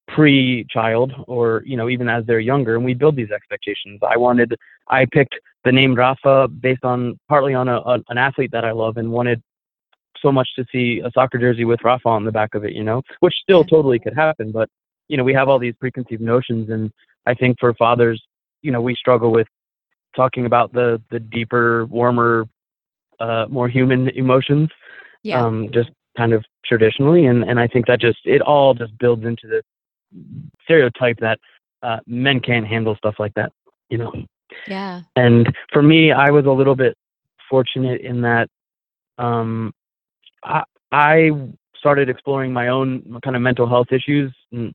pre-child 0.08 1.12
or 1.26 1.62
you 1.66 1.76
know 1.76 1.88
even 1.88 2.08
as 2.08 2.24
they're 2.26 2.40
younger 2.40 2.76
and 2.76 2.84
we 2.84 2.94
build 2.94 3.16
these 3.16 3.30
expectations 3.30 4.00
i 4.08 4.16
wanted 4.16 4.54
i 4.88 5.04
picked 5.12 5.34
the 5.64 5.72
name 5.72 5.94
rafa 5.94 6.46
based 6.48 6.84
on 6.84 7.18
partly 7.28 7.54
on 7.54 7.68
a, 7.68 7.78
a 7.78 7.98
an 8.08 8.16
athlete 8.16 8.50
that 8.52 8.64
i 8.64 8.70
love 8.70 8.98
and 8.98 9.10
wanted 9.10 9.42
so 10.22 10.30
much 10.30 10.48
to 10.54 10.64
see 10.70 11.02
a 11.04 11.10
soccer 11.12 11.38
jersey 11.38 11.64
with 11.64 11.80
rafa 11.82 12.08
on 12.08 12.24
the 12.24 12.30
back 12.30 12.54
of 12.54 12.64
it 12.64 12.72
you 12.72 12.84
know 12.84 13.02
which 13.20 13.34
still 13.42 13.64
totally 13.64 13.98
could 13.98 14.14
happen 14.14 14.52
but 14.52 14.68
you 15.08 15.16
know 15.16 15.24
we 15.24 15.34
have 15.34 15.48
all 15.48 15.58
these 15.58 15.74
preconceived 15.80 16.22
notions 16.22 16.70
and 16.70 16.92
i 17.26 17.34
think 17.34 17.56
for 17.58 17.74
fathers 17.74 18.22
you 18.62 18.70
know 18.70 18.80
we 18.80 18.94
struggle 18.94 19.32
with 19.32 19.48
talking 20.14 20.46
about 20.46 20.72
the 20.72 21.02
the 21.10 21.18
deeper 21.18 21.84
warmer 21.86 22.46
uh 23.18 23.46
more 23.48 23.68
human 23.68 24.08
emotions 24.10 24.68
yeah. 25.26 25.44
um, 25.44 25.68
just 25.72 25.90
kind 26.16 26.32
of 26.32 26.44
traditionally, 26.64 27.26
and 27.26 27.44
and 27.44 27.58
I 27.60 27.66
think 27.66 27.86
that 27.86 28.00
just 28.00 28.18
it 28.24 28.40
all 28.40 28.74
just 28.74 28.96
builds 28.98 29.24
into 29.24 29.46
the 29.46 29.62
stereotype 30.64 31.18
that 31.20 31.38
uh, 31.82 31.98
men 32.06 32.40
can't 32.40 32.66
handle 32.66 32.96
stuff 32.96 33.16
like 33.18 33.34
that, 33.34 33.52
you 33.90 33.98
know. 33.98 34.12
yeah. 34.66 35.02
And 35.14 35.54
for 35.72 35.82
me, 35.82 36.12
I 36.12 36.30
was 36.30 36.46
a 36.46 36.50
little 36.50 36.74
bit 36.74 36.96
fortunate 37.48 38.00
in 38.00 38.20
that 38.22 38.48
um, 39.18 39.72
I, 40.44 40.62
I 40.92 41.30
started 41.76 42.08
exploring 42.08 42.52
my 42.52 42.68
own 42.68 43.20
kind 43.22 43.36
of 43.36 43.42
mental 43.42 43.68
health 43.68 43.88
issues 43.92 44.34
in, 44.52 44.72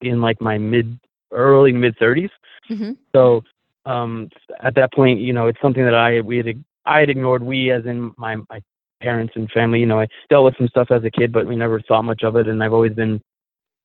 in 0.00 0.20
like 0.20 0.40
my 0.40 0.58
mid 0.58 0.98
early 1.32 1.72
mid 1.72 1.96
30s. 1.98 2.30
hmm 2.68 2.92
So 3.14 3.42
um, 3.86 4.28
at 4.62 4.74
that 4.74 4.92
point, 4.92 5.20
you 5.20 5.32
know, 5.32 5.46
it's 5.46 5.60
something 5.62 5.84
that 5.84 5.94
I 5.94 6.20
we 6.20 6.36
had 6.38 6.64
I 6.84 7.00
had 7.00 7.10
ignored. 7.10 7.42
We, 7.42 7.70
as 7.70 7.84
in 7.86 8.12
my 8.16 8.36
my 8.36 8.60
parents 9.00 9.32
and 9.36 9.50
family, 9.50 9.80
you 9.80 9.86
know, 9.86 10.00
I 10.00 10.06
dealt 10.28 10.44
with 10.44 10.56
some 10.58 10.68
stuff 10.68 10.88
as 10.90 11.02
a 11.04 11.10
kid, 11.10 11.32
but 11.32 11.46
we 11.46 11.56
never 11.56 11.80
thought 11.80 12.02
much 12.02 12.22
of 12.22 12.36
it. 12.36 12.48
And 12.48 12.62
I've 12.62 12.72
always 12.72 12.92
been 12.92 13.20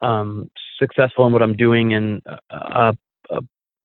um, 0.01 0.49
successful 0.79 1.25
in 1.27 1.33
what 1.33 1.41
I'm 1.41 1.55
doing 1.55 1.93
and 1.93 2.21
a, 2.49 2.95
a 3.29 3.41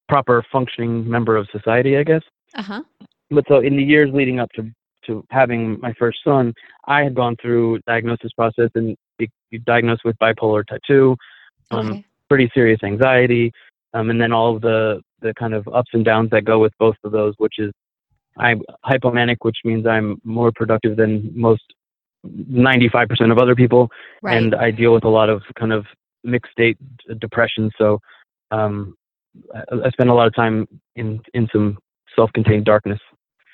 proper 0.08 0.44
functioning 0.50 1.08
member 1.08 1.36
of 1.36 1.48
society, 1.52 1.96
I 1.96 2.02
guess. 2.04 2.22
Uh 2.54 2.62
huh. 2.62 2.82
But 3.30 3.44
so 3.48 3.58
in 3.60 3.76
the 3.76 3.82
years 3.82 4.10
leading 4.12 4.40
up 4.40 4.50
to 4.56 4.68
to 5.06 5.24
having 5.30 5.80
my 5.80 5.92
first 5.94 6.18
son, 6.22 6.52
I 6.86 7.02
had 7.02 7.14
gone 7.14 7.36
through 7.40 7.78
diagnosis 7.86 8.32
process 8.32 8.70
and 8.74 8.96
be, 9.18 9.30
be 9.50 9.58
diagnosed 9.60 10.02
with 10.04 10.14
bipolar 10.18 10.66
type 10.66 10.82
two. 10.86 11.16
um, 11.70 11.86
Okay. 11.92 12.04
pretty 12.28 12.50
serious 12.54 12.80
anxiety, 12.82 13.50
um, 13.94 14.10
and 14.10 14.20
then 14.20 14.32
all 14.32 14.54
of 14.54 14.60
the 14.62 15.00
the 15.20 15.32
kind 15.34 15.54
of 15.54 15.66
ups 15.68 15.90
and 15.94 16.04
downs 16.04 16.30
that 16.30 16.44
go 16.44 16.58
with 16.58 16.72
both 16.78 16.96
of 17.04 17.12
those, 17.12 17.34
which 17.38 17.54
is 17.58 17.72
I'm 18.36 18.62
hypomanic, 18.84 19.36
which 19.42 19.58
means 19.64 19.86
I'm 19.86 20.20
more 20.24 20.50
productive 20.52 20.96
than 20.96 21.30
most 21.34 21.62
95% 22.26 23.32
of 23.32 23.38
other 23.38 23.54
people, 23.54 23.90
Right. 24.22 24.36
and 24.36 24.54
I 24.54 24.70
deal 24.70 24.92
with 24.92 25.04
a 25.04 25.08
lot 25.08 25.28
of 25.30 25.42
kind 25.58 25.72
of 25.72 25.86
mixed 26.24 26.52
state 26.52 26.76
depression. 27.18 27.70
So 27.78 28.00
um, 28.50 28.96
I, 29.54 29.62
I 29.86 29.90
spend 29.90 30.10
a 30.10 30.14
lot 30.14 30.26
of 30.26 30.34
time 30.34 30.66
in 30.96 31.20
in 31.34 31.48
some 31.52 31.78
self-contained 32.16 32.64
darkness. 32.64 33.00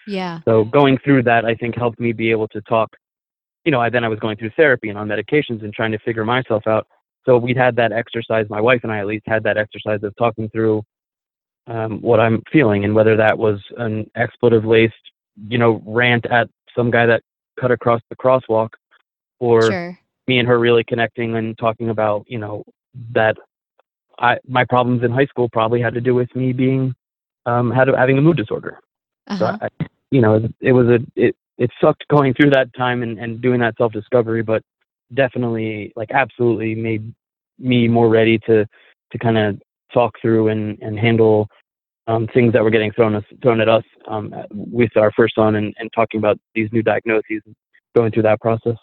yeah. 0.06 0.40
So 0.44 0.64
going 0.64 0.98
through 1.04 1.24
that, 1.24 1.44
I 1.44 1.54
think 1.54 1.76
helped 1.76 2.00
me 2.00 2.12
be 2.12 2.30
able 2.30 2.48
to 2.48 2.60
talk. 2.62 2.90
You 3.64 3.72
know, 3.72 3.80
I 3.80 3.90
then 3.90 4.04
I 4.04 4.08
was 4.08 4.18
going 4.18 4.36
through 4.36 4.50
therapy 4.56 4.88
and 4.88 4.98
on 4.98 5.08
medications 5.08 5.62
and 5.62 5.72
trying 5.74 5.92
to 5.92 5.98
figure 5.98 6.24
myself 6.24 6.66
out. 6.66 6.86
So 7.24 7.36
we'd 7.36 7.56
had 7.56 7.74
that 7.76 7.92
exercise. 7.92 8.46
My 8.48 8.60
wife 8.60 8.80
and 8.84 8.92
I 8.92 9.00
at 9.00 9.06
least 9.06 9.24
had 9.26 9.42
that 9.42 9.56
exercise 9.56 10.02
of 10.04 10.14
talking 10.16 10.48
through 10.50 10.82
um, 11.66 12.00
what 12.00 12.20
I'm 12.20 12.42
feeling 12.52 12.84
and 12.84 12.94
whether 12.94 13.16
that 13.16 13.36
was 13.36 13.60
an 13.76 14.08
expletive-laced, 14.14 14.94
you 15.48 15.58
know, 15.58 15.82
rant 15.84 16.24
at 16.26 16.48
some 16.76 16.90
guy 16.90 17.06
that 17.06 17.22
cut 17.60 17.72
across 17.72 18.00
the 18.08 18.16
crosswalk, 18.16 18.68
or 19.40 19.62
Sure. 19.62 19.98
Me 20.26 20.38
and 20.38 20.48
her 20.48 20.58
really 20.58 20.84
connecting 20.84 21.36
and 21.36 21.56
talking 21.58 21.90
about, 21.90 22.24
you 22.28 22.38
know, 22.38 22.64
that 23.12 23.36
I 24.18 24.38
my 24.46 24.64
problems 24.64 25.02
in 25.02 25.10
high 25.10 25.26
school 25.26 25.48
probably 25.48 25.80
had 25.80 25.94
to 25.94 26.00
do 26.00 26.14
with 26.14 26.34
me 26.34 26.52
being 26.52 26.94
um, 27.44 27.70
had 27.70 27.88
having 27.88 28.18
a 28.18 28.22
mood 28.22 28.36
disorder. 28.36 28.80
So 29.38 29.46
Uh-huh. 29.46 29.68
I, 29.80 29.86
you 30.10 30.20
know, 30.20 30.48
it 30.60 30.72
was 30.72 30.88
a 30.88 30.98
it 31.14 31.36
it 31.58 31.70
sucked 31.80 32.06
going 32.08 32.34
through 32.34 32.50
that 32.50 32.72
time 32.74 33.02
and 33.02 33.18
and 33.18 33.40
doing 33.40 33.60
that 33.60 33.76
self 33.76 33.92
discovery, 33.92 34.42
but 34.42 34.62
definitely 35.14 35.92
like 35.96 36.10
absolutely 36.10 36.74
made 36.74 37.14
me 37.58 37.88
more 37.88 38.08
ready 38.08 38.38
to 38.40 38.66
to 39.12 39.18
kind 39.18 39.38
of 39.38 39.60
talk 39.92 40.14
through 40.20 40.48
and 40.48 40.78
and 40.80 40.98
handle 40.98 41.48
um, 42.08 42.28
things 42.32 42.52
that 42.52 42.62
were 42.62 42.70
getting 42.70 42.92
thrown 42.92 43.14
us 43.14 43.24
thrown 43.42 43.60
at 43.60 43.68
us 43.68 43.84
um, 44.06 44.34
with 44.50 44.96
our 44.96 45.12
first 45.12 45.34
son 45.34 45.56
and 45.56 45.74
and 45.78 45.90
talking 45.94 46.18
about 46.18 46.38
these 46.54 46.70
new 46.72 46.82
diagnoses 46.82 47.42
and 47.46 47.54
going 47.94 48.12
through 48.12 48.22
that 48.22 48.40
process. 48.40 48.76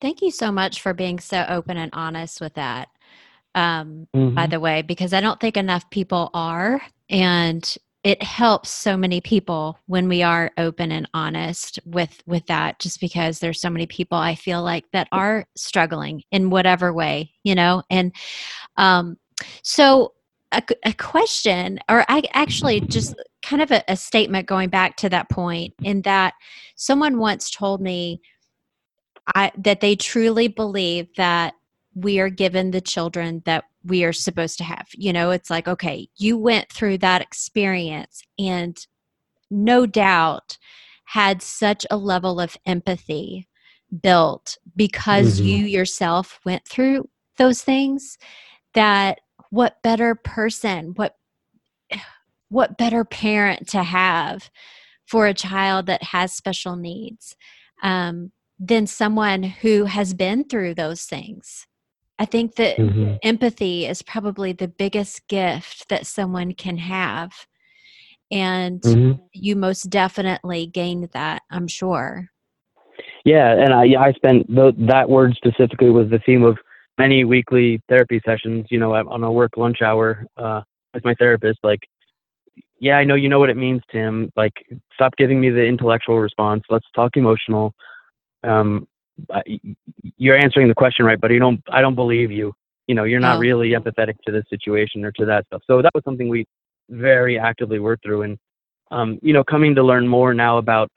Thank 0.00 0.22
you 0.22 0.30
so 0.30 0.52
much 0.52 0.80
for 0.80 0.94
being 0.94 1.18
so 1.18 1.44
open 1.48 1.76
and 1.76 1.90
honest 1.92 2.40
with 2.40 2.54
that. 2.54 2.88
Um, 3.54 4.08
by 4.34 4.46
Mhm. 4.46 4.50
the 4.50 4.60
way, 4.60 4.82
because 4.82 5.12
I 5.12 5.20
don't 5.20 5.40
think 5.40 5.56
enough 5.56 5.88
people 5.90 6.30
are. 6.34 6.80
And 7.10 7.76
it 8.04 8.22
helps 8.22 8.70
so 8.70 8.96
many 8.96 9.20
people 9.20 9.78
when 9.86 10.08
we 10.08 10.22
are 10.22 10.52
open 10.56 10.92
and 10.92 11.08
honest 11.14 11.80
with 11.84 12.22
with 12.26 12.46
that 12.46 12.78
just 12.78 13.00
because 13.00 13.40
there's 13.40 13.60
so 13.60 13.68
many 13.70 13.86
people 13.86 14.16
I 14.16 14.34
feel 14.34 14.62
like 14.62 14.84
that 14.92 15.08
are 15.10 15.46
struggling 15.56 16.22
in 16.30 16.50
whatever 16.50 16.92
way, 16.92 17.32
you 17.42 17.54
know. 17.54 17.82
And 17.90 18.14
um 18.76 19.16
so 19.62 20.12
a 20.52 20.92
question 20.94 21.78
or 21.90 22.06
I 22.08 22.22
actually 22.32 22.80
just 22.80 23.14
kind 23.42 23.60
of 23.60 23.70
a, 23.70 23.84
a 23.88 23.96
statement 23.96 24.46
going 24.48 24.70
back 24.70 24.96
to 24.96 25.08
that 25.10 25.28
point 25.28 25.74
in 25.82 26.00
that 26.02 26.34
someone 26.74 27.18
once 27.18 27.50
told 27.50 27.82
me 27.82 28.22
I 29.34 29.52
that 29.56 29.80
they 29.80 29.96
truly 29.96 30.48
believe 30.48 31.08
that 31.16 31.54
we 31.94 32.20
are 32.20 32.30
given 32.30 32.70
the 32.70 32.80
children 32.80 33.42
that 33.44 33.64
we 33.84 34.04
are 34.04 34.12
supposed 34.12 34.58
to 34.58 34.64
have. 34.64 34.86
You 34.94 35.12
know, 35.12 35.30
it's 35.30 35.50
like, 35.50 35.66
okay, 35.66 36.08
you 36.16 36.36
went 36.38 36.70
through 36.70 36.98
that 36.98 37.22
experience 37.22 38.22
and 38.38 38.78
no 39.50 39.86
doubt 39.86 40.58
had 41.04 41.42
such 41.42 41.86
a 41.90 41.96
level 41.96 42.40
of 42.40 42.56
empathy 42.66 43.48
built 44.02 44.58
because 44.76 45.40
Mhm. 45.40 45.44
you 45.46 45.56
yourself 45.66 46.38
went 46.44 46.66
through 46.68 47.08
those 47.38 47.62
things 47.62 48.18
that 48.74 49.20
what 49.50 49.82
better 49.82 50.14
person, 50.14 50.92
what 50.96 51.16
what 52.50 52.78
better 52.78 53.04
parent 53.04 53.68
to 53.68 53.82
have 53.82 54.50
for 55.06 55.26
a 55.26 55.34
child 55.34 55.86
that 55.86 56.02
has 56.02 56.32
special 56.32 56.76
needs 56.76 57.36
um, 57.82 58.32
than 58.58 58.86
someone 58.86 59.42
who 59.42 59.84
has 59.84 60.14
been 60.14 60.44
through 60.44 60.74
those 60.74 61.04
things. 61.04 61.66
I 62.18 62.24
think 62.24 62.56
that 62.56 62.78
Mhm. 62.78 63.18
empathy 63.22 63.86
is 63.86 64.02
probably 64.02 64.52
the 64.52 64.68
biggest 64.68 65.26
gift 65.28 65.88
that 65.88 66.06
someone 66.06 66.52
can 66.52 66.78
have. 66.78 67.46
And 68.30 68.82
Mhm. 68.82 69.20
you 69.32 69.56
most 69.56 69.88
definitely 69.88 70.66
gained 70.66 71.10
that, 71.12 71.42
I'm 71.50 71.68
sure. 71.68 72.30
Yeah, 73.24 73.52
and 73.52 73.72
I, 73.72 73.84
I 74.00 74.12
spent 74.12 74.48
th- 74.48 74.74
that 74.78 75.08
word 75.08 75.34
specifically 75.36 75.90
was 75.90 76.10
the 76.10 76.18
theme 76.26 76.42
of 76.44 76.58
many 76.98 77.24
weekly 77.24 77.80
therapy 77.88 78.20
sessions. 78.24 78.66
You 78.70 78.78
know, 78.78 78.94
on 78.94 79.22
a 79.22 79.30
work 79.30 79.56
lunch 79.56 79.82
hour 79.82 80.26
uh, 80.36 80.62
with 80.94 81.04
my 81.04 81.14
therapist. 81.14 81.58
Like, 81.62 81.80
yeah, 82.80 82.98
I 82.98 83.04
know 83.04 83.14
you 83.14 83.28
know 83.28 83.38
what 83.38 83.50
it 83.50 83.56
means, 83.56 83.82
Tim. 83.90 84.30
Like, 84.36 84.54
stop 84.94 85.14
giving 85.16 85.40
me 85.40 85.50
the 85.50 85.64
intellectual 85.64 86.18
response. 86.18 86.64
Let's 86.70 86.86
talk 86.94 87.16
emotional. 87.16 87.74
Um, 88.44 88.86
you're 90.16 90.36
answering 90.36 90.68
the 90.68 90.74
question 90.74 91.04
right, 91.04 91.20
but 91.20 91.30
you 91.30 91.38
don't. 91.40 91.60
I 91.70 91.80
don't 91.80 91.94
believe 91.96 92.30
you. 92.30 92.54
You 92.86 92.94
know, 92.94 93.04
you're 93.04 93.20
not 93.20 93.34
No. 93.34 93.40
really 93.40 93.70
empathetic 93.70 94.14
to 94.26 94.32
this 94.32 94.44
situation 94.48 95.04
or 95.04 95.12
to 95.12 95.24
that 95.26 95.46
stuff. 95.46 95.62
So 95.66 95.82
that 95.82 95.92
was 95.94 96.04
something 96.04 96.28
we 96.28 96.46
very 96.88 97.38
actively 97.38 97.78
worked 97.80 98.04
through, 98.04 98.22
and 98.22 98.38
um, 98.90 99.18
you 99.22 99.32
know, 99.32 99.44
coming 99.44 99.74
to 99.74 99.82
learn 99.82 100.06
more 100.06 100.34
now 100.34 100.58
about 100.58 100.90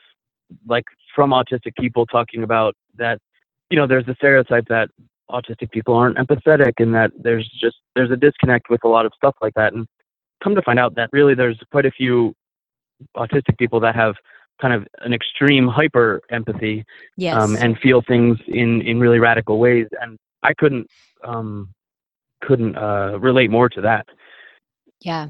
like 0.67 0.85
from 1.15 1.31
autistic 1.31 1.75
people 1.79 2.05
talking 2.05 2.43
about 2.43 2.75
that 2.97 3.19
you 3.69 3.77
know 3.77 3.87
there's 3.87 4.07
a 4.07 4.15
stereotype 4.15 4.67
that 4.67 4.89
autistic 5.29 5.71
people 5.71 5.95
aren't 5.95 6.17
empathetic 6.17 6.73
and 6.77 6.93
that 6.93 7.11
there's 7.17 7.49
just 7.59 7.77
there's 7.95 8.11
a 8.11 8.17
disconnect 8.17 8.69
with 8.69 8.83
a 8.83 8.87
lot 8.87 9.05
of 9.05 9.13
stuff 9.15 9.35
like 9.41 9.53
that 9.55 9.73
and 9.73 9.87
come 10.43 10.53
to 10.55 10.61
find 10.61 10.79
out 10.79 10.95
that 10.95 11.09
really 11.13 11.33
there's 11.33 11.57
quite 11.71 11.85
a 11.85 11.91
few 11.91 12.33
autistic 13.15 13.57
people 13.57 13.79
that 13.79 13.95
have 13.95 14.15
kind 14.61 14.73
of 14.73 14.87
an 14.99 15.13
extreme 15.13 15.67
hyper 15.67 16.21
empathy 16.29 16.85
Yes. 17.17 17.35
um, 17.35 17.55
and 17.57 17.77
feel 17.79 18.01
things 18.07 18.37
in 18.47 18.81
in 18.81 18.99
really 18.99 19.19
radical 19.19 19.59
ways 19.59 19.87
and 20.01 20.17
i 20.43 20.53
couldn't 20.53 20.87
um 21.23 21.69
couldn't 22.41 22.75
uh 22.77 23.17
relate 23.19 23.49
more 23.49 23.69
to 23.69 23.81
that 23.81 24.05
yeah, 25.01 25.27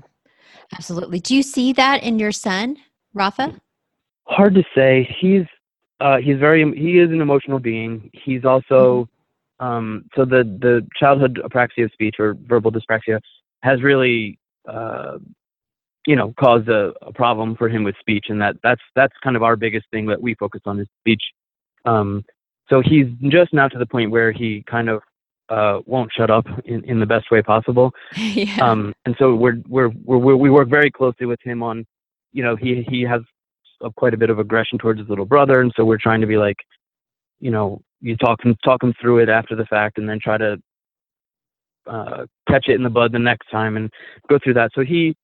absolutely. 0.76 1.20
Do 1.20 1.36
you 1.36 1.44
see 1.44 1.74
that 1.74 2.04
in 2.04 2.20
your 2.20 2.32
son, 2.32 2.78
Rafa? 3.14 3.56
hard 4.28 4.54
to 4.56 4.64
say. 4.76 5.16
He's 5.20 5.46
uh, 6.00 6.18
he's 6.18 6.38
very 6.38 6.64
he 6.78 7.00
is 7.00 7.10
an 7.12 7.22
emotional 7.22 7.60
being. 7.60 8.10
He's 8.14 8.46
also 8.46 9.08
um, 9.60 10.06
so 10.16 10.26
the 10.26 10.44
the 10.44 10.88
childhood 11.00 11.42
apraxia 11.44 11.86
of 11.86 11.92
speech 11.92 12.16
or 12.20 12.36
verbal 12.46 12.72
dyspraxia 12.72 13.20
has 13.64 13.82
really 13.82 14.38
uh, 14.68 15.18
you 16.06 16.16
know 16.16 16.34
caused 16.40 16.70
a, 16.70 16.94
a 17.02 17.14
problem 17.14 17.56
for 17.56 17.70
him 17.70 17.84
with 17.84 17.96
speech, 18.00 18.28
and 18.30 18.42
that 18.42 18.56
that's 18.64 18.82
that's 18.96 19.14
kind 19.24 19.36
of 19.36 19.44
our 19.44 19.56
biggest 19.56 19.86
thing 19.92 20.06
that 20.08 20.22
we 20.22 20.36
focus 20.36 20.62
on 20.66 20.80
is 20.80 20.88
speech. 21.00 21.24
Um, 21.86 22.24
so 22.70 22.82
he's 22.82 23.08
just 23.30 23.54
now 23.54 23.68
to 23.68 23.78
the 23.78 23.86
point 23.86 24.12
where 24.12 24.32
he 24.32 24.64
kind 24.70 24.90
of 24.90 25.02
uh, 25.50 25.82
won't 25.86 26.12
shut 26.16 26.30
up 26.30 26.46
in, 26.66 26.84
in 26.86 27.00
the 27.00 27.06
best 27.06 27.30
way 27.30 27.42
possible 27.42 27.92
yeah. 28.16 28.56
um, 28.62 28.94
and 29.06 29.16
so 29.20 29.36
we're, 29.36 29.58
we're 29.68 29.90
we're 30.06 30.18
we're 30.38 30.52
work 30.52 30.70
very 30.70 30.90
closely 30.90 31.26
with 31.26 31.40
him 31.44 31.62
on, 31.62 31.86
you 32.32 32.44
know, 32.44 32.56
he 32.56 32.86
he 32.90 33.02
has 33.02 33.22
a, 33.82 33.92
quite 33.92 34.14
a 34.14 34.18
bit 34.18 34.30
of 34.30 34.40
aggression 34.40 34.78
towards 34.78 35.00
his 35.00 35.10
little 35.10 35.26
brother, 35.26 35.62
and 35.62 35.72
so 35.76 35.84
we're 35.84 35.98
trying 35.98 36.22
to 36.22 36.28
be 36.28 36.38
like, 36.38 36.58
you 37.40 37.52
know, 37.52 37.82
you 38.00 38.16
talk 38.18 38.44
him 38.44 38.56
talk 38.64 38.82
him 38.82 38.94
through 39.02 39.20
it 39.20 39.30
after 39.30 39.56
the 39.56 39.66
fact, 39.66 39.98
and 39.98 40.08
then 40.08 40.20
try 40.22 40.38
to 40.38 40.58
uh, 41.88 42.26
catch 42.48 42.68
it 42.68 42.76
in 42.76 42.84
the 42.84 42.90
bud 42.90 43.12
the 43.12 43.20
next 43.20 43.50
time 43.50 43.76
and 43.76 43.92
go 44.30 44.40
through 44.44 44.54
that. 44.54 44.72
So 44.74 44.82
he, 44.82 45.16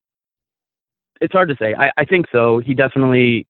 it's 1.22 1.34
hard 1.34 1.50
to 1.50 1.56
say. 1.60 1.74
I 1.76 1.92
I 1.98 2.06
think 2.06 2.28
so. 2.32 2.60
He 2.60 2.74
definitely. 2.74 3.48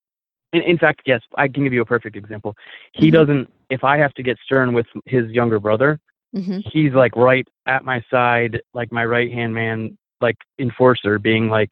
In, 0.53 0.61
in 0.61 0.77
fact, 0.77 1.01
yes, 1.05 1.21
I 1.35 1.47
can 1.47 1.63
give 1.63 1.73
you 1.73 1.81
a 1.81 1.85
perfect 1.85 2.15
example. 2.15 2.55
He 2.93 3.09
Mhm. 3.09 3.13
doesn't. 3.13 3.53
If 3.69 3.83
I 3.83 3.97
have 3.97 4.13
to 4.13 4.23
get 4.23 4.37
stern 4.45 4.73
with 4.73 4.87
his 5.05 5.29
younger 5.31 5.59
brother, 5.59 5.99
hmm 6.33 6.59
he's 6.71 6.93
like 6.93 7.15
right 7.15 7.47
at 7.65 7.83
my 7.83 8.01
side, 8.09 8.61
like 8.73 8.91
my 8.91 9.05
right 9.05 9.31
hand 9.31 9.53
man, 9.53 9.97
like 10.21 10.37
enforcer, 10.59 11.19
being 11.19 11.49
like, 11.49 11.69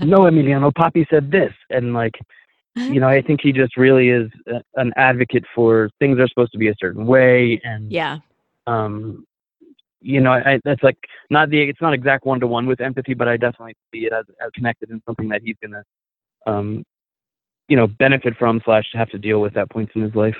"No, 0.00 0.18
Emiliano, 0.28 0.74
Poppy 0.74 1.06
said 1.10 1.30
this," 1.30 1.52
and 1.70 1.94
like, 1.94 2.14
you 2.76 3.00
know, 3.00 3.08
I 3.08 3.22
think 3.22 3.40
he 3.42 3.52
just 3.52 3.76
really 3.76 4.10
is 4.10 4.30
a, 4.46 4.62
an 4.76 4.92
advocate 4.96 5.44
for 5.54 5.90
things 5.98 6.18
are 6.18 6.28
supposed 6.28 6.52
to 6.52 6.58
be 6.58 6.68
a 6.68 6.74
certain 6.78 7.06
way, 7.06 7.60
and 7.64 7.90
yeah. 7.90 8.18
um, 8.66 9.24
you 10.00 10.20
know, 10.20 10.32
I, 10.32 10.60
that's 10.64 10.82
like 10.82 10.98
not 11.30 11.50
the 11.50 11.60
it's 11.62 11.80
not 11.80 11.92
exact 11.92 12.24
one 12.24 12.40
to 12.40 12.46
one 12.46 12.66
with 12.66 12.80
empathy, 12.80 13.14
but 13.14 13.28
I 13.28 13.36
definitely 13.36 13.74
see 13.92 14.06
it 14.06 14.12
as, 14.12 14.24
as 14.44 14.50
connected 14.54 14.90
and 14.90 15.02
something 15.06 15.28
that 15.28 15.42
he's 15.42 15.56
gonna, 15.62 15.82
um, 16.46 16.84
you 17.68 17.76
know, 17.76 17.86
benefit 17.86 18.36
from 18.36 18.60
slash 18.64 18.84
have 18.94 19.10
to 19.10 19.18
deal 19.18 19.40
with 19.40 19.56
at 19.56 19.70
points 19.70 19.92
in 19.94 20.02
his 20.02 20.14
life. 20.14 20.36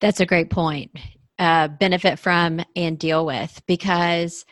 That's 0.00 0.20
a 0.20 0.26
great 0.26 0.50
point. 0.50 0.90
Uh, 1.38 1.68
benefit 1.68 2.18
from 2.18 2.60
and 2.76 2.98
deal 2.98 3.24
with 3.24 3.62
because 3.66 4.44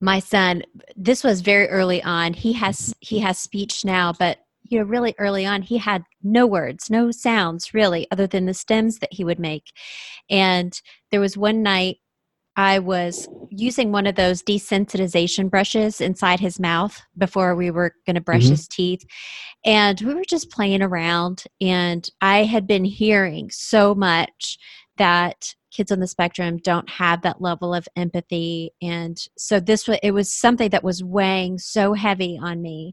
my 0.00 0.20
son, 0.20 0.62
this 0.96 1.24
was 1.24 1.40
very 1.40 1.68
early 1.68 2.02
on. 2.02 2.32
He 2.32 2.52
has 2.54 2.94
he 3.00 3.18
has 3.18 3.38
speech 3.38 3.84
now, 3.84 4.12
but 4.12 4.38
you 4.62 4.78
know, 4.78 4.84
really 4.84 5.14
early 5.18 5.44
on, 5.44 5.62
he 5.62 5.78
had 5.78 6.04
no 6.22 6.46
words, 6.46 6.88
no 6.88 7.10
sounds 7.10 7.74
really, 7.74 8.06
other 8.12 8.28
than 8.28 8.46
the 8.46 8.54
stems 8.54 8.98
that 9.00 9.12
he 9.12 9.24
would 9.24 9.40
make. 9.40 9.64
And 10.30 10.80
there 11.10 11.20
was 11.20 11.36
one 11.36 11.62
night 11.64 11.96
I 12.60 12.78
was 12.78 13.26
using 13.48 13.90
one 13.90 14.06
of 14.06 14.16
those 14.16 14.42
desensitization 14.42 15.48
brushes 15.48 15.98
inside 15.98 16.40
his 16.40 16.60
mouth 16.60 17.00
before 17.16 17.56
we 17.56 17.70
were 17.70 17.94
going 18.04 18.16
to 18.16 18.20
brush 18.20 18.44
Mhm. 18.44 18.50
his 18.50 18.68
teeth. 18.68 19.02
And 19.64 19.98
we 20.02 20.12
were 20.12 20.26
just 20.28 20.50
playing 20.50 20.82
around, 20.82 21.44
and 21.58 22.06
I 22.20 22.44
had 22.44 22.66
been 22.66 22.84
hearing 22.84 23.48
so 23.50 23.94
much 23.94 24.58
that 24.98 25.54
kids 25.70 25.90
on 25.90 26.00
the 26.00 26.06
spectrum 26.06 26.58
don't 26.58 26.90
have 26.90 27.22
that 27.22 27.40
level 27.40 27.72
of 27.72 27.88
empathy 27.96 28.72
and 28.82 29.16
so 29.38 29.58
this 29.60 29.86
was 29.88 29.98
it 30.02 30.10
was 30.10 30.30
something 30.30 30.68
that 30.70 30.84
was 30.84 31.02
weighing 31.02 31.58
so 31.58 31.94
heavy 31.94 32.38
on 32.42 32.60
me 32.60 32.92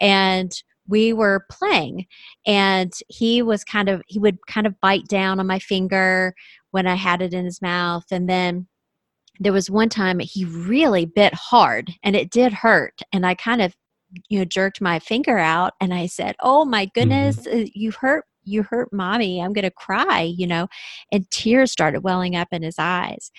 and 0.00 0.50
we 0.88 1.12
were 1.12 1.44
playing 1.50 2.06
and 2.46 2.94
he 3.08 3.42
was 3.42 3.64
kind 3.64 3.90
of 3.90 4.02
he 4.06 4.18
would 4.18 4.38
kind 4.46 4.66
of 4.66 4.80
bite 4.80 5.06
down 5.08 5.38
on 5.38 5.46
my 5.46 5.58
finger 5.58 6.34
when 6.70 6.86
i 6.86 6.94
had 6.94 7.20
it 7.20 7.34
in 7.34 7.44
his 7.44 7.60
mouth 7.60 8.06
and 8.10 8.28
then 8.30 8.66
there 9.40 9.52
was 9.52 9.70
one 9.70 9.88
time 9.88 10.18
he 10.20 10.44
really 10.44 11.06
bit 11.06 11.34
hard 11.34 11.92
and 12.02 12.16
it 12.16 12.30
did 12.30 12.52
hurt 12.52 13.00
and 13.12 13.26
i 13.26 13.34
kind 13.34 13.62
of 13.62 13.74
you 14.28 14.38
know 14.38 14.44
jerked 14.44 14.80
my 14.80 14.98
finger 14.98 15.38
out 15.38 15.72
and 15.80 15.92
i 15.92 16.06
said 16.06 16.36
oh 16.40 16.64
my 16.64 16.86
goodness 16.94 17.46
uh, 17.46 17.64
you 17.74 17.90
hurt 17.92 18.24
you 18.44 18.62
hurt 18.62 18.92
mommy 18.92 19.42
i'm 19.42 19.52
going 19.52 19.64
to 19.64 19.70
cry 19.70 20.20
you 20.20 20.46
know 20.46 20.68
and 21.12 21.28
tears 21.30 21.72
started 21.72 22.02
welling 22.02 22.36
up 22.36 22.48
in 22.52 22.62
his 22.62 22.76
eyes 22.78 23.30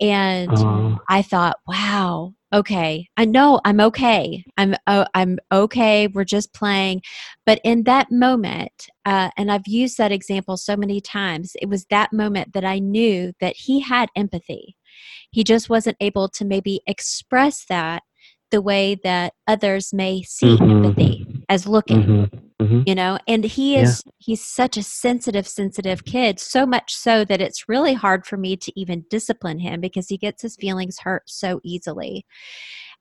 and 0.00 0.50
Uh, 0.52 0.96
I 1.08 1.22
thought, 1.22 1.58
wow, 1.66 2.34
okay, 2.52 3.08
I 3.16 3.24
know 3.24 3.60
I'm 3.64 3.80
okay. 3.80 4.44
I'm 4.56 4.74
uh, 4.86 5.06
I'm 5.14 5.38
okay. 5.52 6.06
We're 6.08 6.24
just 6.24 6.52
playing, 6.54 7.02
but 7.46 7.60
in 7.64 7.84
that 7.84 8.10
moment, 8.10 8.88
uh, 9.04 9.30
and 9.36 9.50
I've 9.52 9.66
used 9.66 9.98
that 9.98 10.12
example 10.12 10.56
so 10.56 10.76
many 10.76 11.00
times. 11.00 11.52
It 11.60 11.68
was 11.68 11.86
that 11.86 12.12
moment 12.12 12.52
that 12.54 12.64
I 12.64 12.78
knew 12.78 13.32
that 13.40 13.56
he 13.56 13.80
had 13.80 14.08
empathy. 14.16 14.76
He 15.30 15.44
just 15.44 15.68
wasn't 15.70 15.96
able 16.00 16.28
to 16.30 16.44
maybe 16.44 16.80
express 16.86 17.64
that 17.66 18.02
the 18.50 18.60
way 18.60 18.96
that 19.04 19.34
others 19.46 19.92
may 19.92 20.22
see 20.22 20.56
Mhm. 20.58 20.84
empathy 20.84 21.26
as 21.48 21.66
looking 21.66 22.00
mhm, 22.00 22.30
mhm. 22.60 22.88
you 22.88 22.94
know 22.94 23.18
and 23.28 23.44
he 23.44 23.74
Yeah. 23.74 23.82
is 23.82 24.02
he's 24.18 24.44
such 24.44 24.76
a 24.76 24.82
sensitive 24.82 25.46
sensitive 25.46 26.04
kid 26.04 26.38
so 26.40 26.66
much 26.66 26.94
so 26.94 27.24
that 27.24 27.40
it's 27.40 27.68
really 27.68 27.94
hard 27.94 28.26
for 28.26 28.36
me 28.36 28.56
to 28.56 28.72
even 28.78 29.04
discipline 29.10 29.58
him 29.58 29.80
because 29.80 30.08
he 30.08 30.16
gets 30.16 30.42
his 30.42 30.56
feelings 30.56 30.98
hurt 30.98 31.22
so 31.26 31.60
easily 31.64 32.24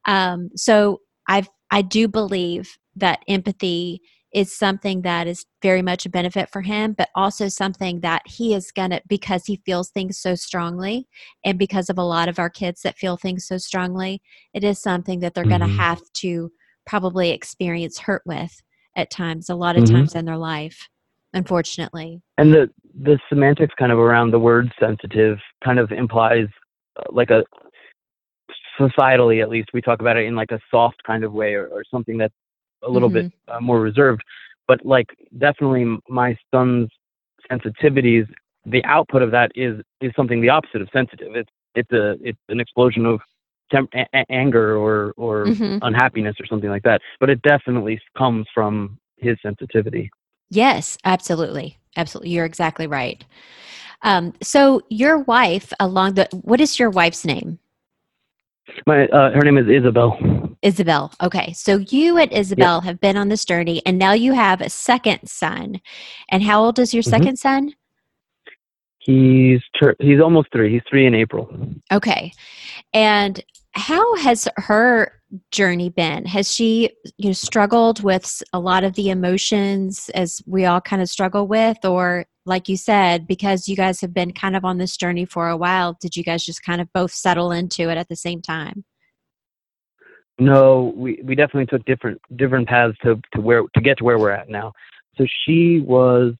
um, 0.06 0.50
so 0.56 1.02
I've 1.28 1.50
i 1.72 1.82
do 1.82 2.08
believe 2.08 2.78
that 2.96 3.24
empathy 3.28 4.02
is 4.34 4.56
something 4.56 5.02
that 5.02 5.28
is 5.28 5.46
very 5.62 5.82
much 5.82 6.06
a 6.06 6.10
benefit 6.10 6.50
for 6.50 6.62
him 6.62 6.94
but 6.94 7.10
also 7.16 7.48
something 7.48 8.00
that 8.02 8.22
he 8.26 8.54
is 8.54 8.72
gonna 8.72 9.02
because 9.08 9.46
he 9.46 9.62
feels 9.66 9.90
things 9.90 10.18
so 10.18 10.36
strongly 10.36 11.08
and 11.44 11.58
because 11.58 11.90
of 11.90 11.98
a 11.98 12.04
lot 12.04 12.30
of 12.30 12.40
our 12.40 12.50
kids 12.50 12.82
that 12.82 12.98
feel 12.98 13.18
things 13.18 13.46
so 13.48 13.58
strongly 13.58 14.22
it 14.54 14.64
is 14.64 14.80
something 14.80 15.20
that 15.20 15.34
they're 15.34 15.44
gonna 15.46 15.68
Mhm. 15.68 15.78
have 15.78 16.02
to 16.14 16.52
probably 16.86 17.30
experience 17.30 18.00
hurt 18.00 18.24
with 18.26 18.62
at 18.96 19.12
times, 19.12 19.50
a 19.50 19.56
lot 19.56 19.78
of 19.78 19.84
Mhm. 19.84 19.92
times 19.92 20.16
in 20.16 20.26
their 20.26 20.38
life, 20.38 20.90
unfortunately. 21.34 22.22
And 22.38 22.54
the 22.54 22.70
the 22.96 23.20
semantics 23.30 23.74
kind 23.76 23.92
of 23.92 24.00
around 24.00 24.32
the 24.32 24.40
word 24.40 24.74
sensitive 24.80 25.40
kind 25.64 25.78
of 25.78 25.92
implies 25.92 26.48
uh, 26.98 27.04
like 27.12 27.30
a 27.30 27.46
societally 28.80 29.42
at 29.42 29.50
least 29.50 29.70
we 29.74 29.82
talk 29.82 30.02
about 30.02 30.18
it 30.18 30.26
in 30.26 30.36
like 30.36 30.52
a 30.52 30.60
soft 30.72 31.02
kind 31.04 31.24
of 31.24 31.34
way 31.34 31.54
or, 31.54 31.68
or 31.68 31.84
something 31.92 32.18
that's 32.18 32.34
a 32.84 32.90
little 32.90 33.10
bit 33.10 33.32
uh, 33.48 33.60
more 33.60 33.80
reserved. 33.80 34.24
But 34.68 34.86
like 34.86 35.08
definitely 35.38 35.98
my 36.10 36.38
son's 36.54 36.90
sensitivities, 37.52 38.28
the 38.66 38.84
output 38.86 39.22
of 39.22 39.32
that 39.32 39.52
is 39.56 39.82
is 40.02 40.12
something 40.16 40.42
the 40.42 40.50
opposite 40.50 40.82
of 40.82 40.90
sensitive. 40.94 41.36
It's 41.36 41.50
it's 41.76 41.92
a 41.92 42.16
it's 42.22 42.40
an 42.50 42.60
explosion 42.60 43.06
of 43.06 43.20
temp- 43.72 43.94
a- 43.94 44.32
anger 44.32 44.78
or 44.78 45.14
or 45.18 45.46
Mhm. 45.48 45.80
unhappiness 45.82 46.36
or 46.40 46.46
something 46.46 46.70
like 46.70 46.84
that. 46.84 47.02
But 47.20 47.30
it 47.30 47.42
definitely 47.42 48.00
comes 48.18 48.48
from 48.54 49.00
his 49.18 49.38
sensitivity. 49.42 50.10
Yes, 50.50 50.98
absolutely. 51.04 51.78
Absolutely. 51.98 52.32
You're 52.32 52.46
exactly 52.46 52.88
right. 52.88 53.24
Um, 54.04 54.34
so, 54.42 54.82
your 54.90 55.20
wife, 55.20 55.74
along 55.80 56.14
the, 56.14 56.28
what 56.32 56.62
is 56.62 56.80
your 56.80 56.90
wife's 56.90 57.26
name? 57.26 57.60
My 58.86 59.08
uh, 59.08 59.32
her 59.32 59.42
name 59.42 59.58
is 59.58 59.68
Isabel. 59.68 60.18
Isabel. 60.62 61.14
Okay. 61.22 61.54
So, 61.54 61.78
you 61.78 62.18
and 62.18 62.32
Isabel 62.34 62.82
have 62.82 63.00
been 63.00 63.18
on 63.18 63.30
this 63.30 63.46
journey, 63.46 63.82
and 63.86 63.98
now 63.98 64.14
you 64.14 64.34
have 64.34 64.62
a 64.62 64.70
second 64.70 65.28
son. 65.28 65.82
And 66.30 66.44
how 66.44 66.64
old 66.64 66.80
is 66.80 66.94
your 66.94 67.04
Mhm. 67.04 67.10
second 67.10 67.40
son? 67.40 67.74
He's 69.00 69.62
tur- 69.80 69.96
he's 70.00 70.20
almost 70.20 70.50
three. 70.52 70.72
He's 70.72 70.82
three 70.90 71.06
in 71.06 71.16
April. 71.16 71.50
Okay. 71.92 72.34
And 72.94 73.42
how 73.74 74.16
has 74.18 74.48
her 74.58 75.14
journey 75.52 75.90
been? 75.90 76.26
Has 76.26 76.54
she 76.54 76.90
you 77.18 77.30
know 77.30 77.34
struggled 77.34 78.04
with 78.04 78.42
a 78.52 78.60
lot 78.60 78.84
of 78.84 78.94
the 78.96 79.10
emotions 79.10 80.10
as 80.16 80.42
we 80.46 80.66
all 80.66 80.82
kind 80.82 81.02
of 81.02 81.10
struggle 81.10 81.48
with 81.48 81.86
or 81.86 82.26
like 82.46 82.68
you 82.68 82.76
said 82.76 83.28
because 83.28 83.68
you 83.70 83.76
guys 83.76 84.02
have 84.02 84.14
been 84.14 84.34
kind 84.34 84.56
of 84.56 84.66
on 84.66 84.80
this 84.80 84.98
journey 84.98 85.24
for 85.26 85.48
a 85.50 85.58
while, 85.58 85.96
did 86.02 86.16
you 86.18 86.24
guys 86.24 86.44
just 86.44 86.64
kind 86.64 86.82
of 86.82 86.92
both 86.94 87.12
settle 87.12 87.52
into 87.52 87.90
it 87.90 87.98
at 87.98 88.10
the 88.10 88.16
same 88.16 88.42
time? 88.42 88.84
No, 90.40 90.94
we 90.96 91.22
we 91.24 91.36
definitely 91.36 91.66
took 91.66 91.86
different 91.86 92.22
different 92.38 92.68
paths 92.68 92.96
to 93.04 93.22
to 93.34 93.42
where 93.42 93.64
to 93.74 93.82
get 93.82 93.98
to 93.98 94.04
where 94.06 94.18
we're 94.18 94.32
at 94.32 94.50
now. 94.50 94.72
So 95.18 95.26
she 95.46 95.82
was. 95.82 96.34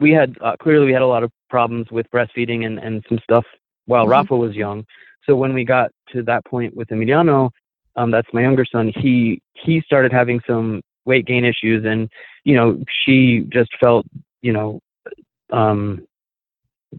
We 0.00 0.12
had 0.12 0.36
uh, 0.42 0.56
clearly 0.60 0.86
we 0.86 0.92
had 0.92 1.02
a 1.02 1.06
lot 1.06 1.22
of 1.22 1.30
problems 1.50 1.90
with 1.90 2.10
breastfeeding 2.10 2.66
and 2.66 2.78
and 2.78 3.04
some 3.08 3.18
stuff 3.22 3.44
while 3.86 4.06
Mhm. 4.06 4.10
Rafa 4.10 4.36
was 4.36 4.54
young. 4.54 4.84
So 5.24 5.36
when 5.36 5.52
we 5.54 5.64
got 5.64 5.90
to 6.12 6.22
that 6.24 6.44
point 6.44 6.74
with 6.76 6.88
Emiliano, 6.88 7.50
um, 7.96 8.10
that's 8.10 8.28
my 8.32 8.42
younger 8.42 8.64
son. 8.64 8.92
He 8.96 9.40
he 9.54 9.80
started 9.82 10.12
having 10.12 10.40
some 10.46 10.82
weight 11.04 11.26
gain 11.26 11.44
issues, 11.44 11.84
and 11.84 12.08
you 12.44 12.54
know 12.54 12.82
she 13.04 13.46
just 13.52 13.70
felt 13.78 14.06
you 14.42 14.52
know 14.52 14.80
um 15.52 16.06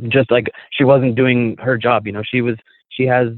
just 0.10 0.30
like 0.32 0.48
she 0.72 0.84
wasn't 0.84 1.16
doing 1.16 1.58
her 1.60 1.78
job. 1.78 2.06
You 2.06 2.14
know 2.14 2.24
she 2.24 2.42
was 2.42 2.56
she 2.90 3.04
has 3.06 3.30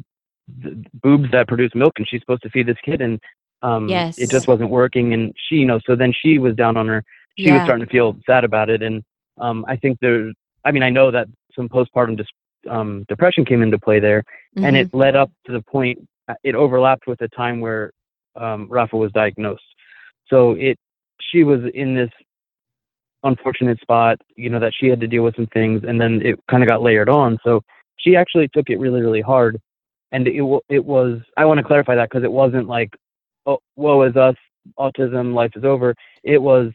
boobs 1.02 1.30
that 1.32 1.48
produce 1.48 1.72
milk 1.76 1.94
and 1.98 2.08
she's 2.08 2.22
supposed 2.22 2.42
to 2.42 2.50
feed 2.50 2.68
this 2.68 2.78
kid 2.84 3.02
and 3.02 3.20
um 3.62 3.90
Yes. 3.90 4.16
it 4.18 4.30
just 4.32 4.48
wasn't 4.48 4.70
working 4.70 5.14
and 5.14 5.34
she 5.48 5.56
you 5.56 5.66
know 5.66 5.80
so 5.86 5.96
then 5.96 6.14
she 6.22 6.38
was 6.38 6.56
down 6.56 6.78
on 6.78 6.88
her 6.88 7.04
she 7.38 7.52
was 7.52 7.62
starting 7.64 7.86
to 7.86 7.92
feel 7.92 8.18
sad 8.26 8.44
about 8.44 8.70
it 8.70 8.82
and 8.82 9.04
um 9.40 9.66
i 9.68 9.76
think 9.76 9.98
there's 10.02 10.34
i 10.66 10.72
mean 10.72 10.84
i 10.84 10.90
know 10.90 11.12
that 11.12 11.28
some 11.56 11.68
postpartum 11.70 12.18
dis- 12.18 12.28
um 12.70 13.06
depression 13.08 13.46
came 13.46 13.62
into 13.62 13.78
play 13.78 14.00
there 14.00 14.24
and 14.58 14.76
Mhm. 14.76 14.82
it 14.82 14.94
led 14.94 15.16
up 15.16 15.32
to 15.46 15.52
the 15.52 15.62
point 15.62 15.98
uh, 16.28 16.34
it 16.44 16.56
overlapped 16.56 17.08
with 17.08 17.20
the 17.20 17.28
time 17.30 17.60
where 17.60 17.92
um 18.36 18.68
rafa 18.70 18.96
was 18.98 19.12
diagnosed 19.12 19.64
so 20.30 20.52
it 20.54 20.78
she 21.22 21.44
was 21.44 21.62
in 21.74 21.96
this 21.96 22.10
unfortunate 23.24 23.80
spot 23.82 24.18
you 24.36 24.50
know 24.50 24.60
that 24.60 24.74
she 24.78 24.88
had 24.88 25.00
to 25.02 25.08
deal 25.08 25.24
with 25.24 25.36
some 25.36 25.48
things 25.48 25.82
and 25.88 26.00
then 26.00 26.22
it 26.24 26.40
kind 26.50 26.64
of 26.64 26.70
got 26.70 26.82
layered 26.82 27.10
on 27.10 27.38
so 27.44 27.62
she 27.98 28.16
actually 28.16 28.48
took 28.54 28.70
it 28.70 28.80
really 28.80 29.02
really 29.02 29.22
hard 29.22 29.60
and 30.12 30.28
it 30.28 30.62
it 30.70 30.84
was 30.84 31.20
I 31.38 31.46
want 31.46 31.60
to 31.60 31.64
clarify 31.64 31.96
that 31.96 32.10
because 32.10 32.24
it 32.24 32.32
wasn't 32.32 32.68
like 32.68 32.96
oh 33.46 33.60
woe 33.76 34.04
is 34.04 34.16
us 34.16 34.36
autism 34.78 35.34
life 35.34 35.52
is 35.56 35.64
over. 35.64 35.96
It 36.24 36.42
was 36.42 36.72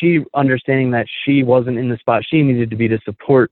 she 0.00 0.20
understanding 0.34 0.90
that 0.92 1.06
she 1.24 1.42
wasn't 1.42 1.78
in 1.78 1.88
the 1.88 1.98
spot 1.98 2.22
she 2.26 2.42
needed 2.42 2.70
to 2.70 2.76
be 2.76 2.88
to 2.88 2.98
support 3.04 3.50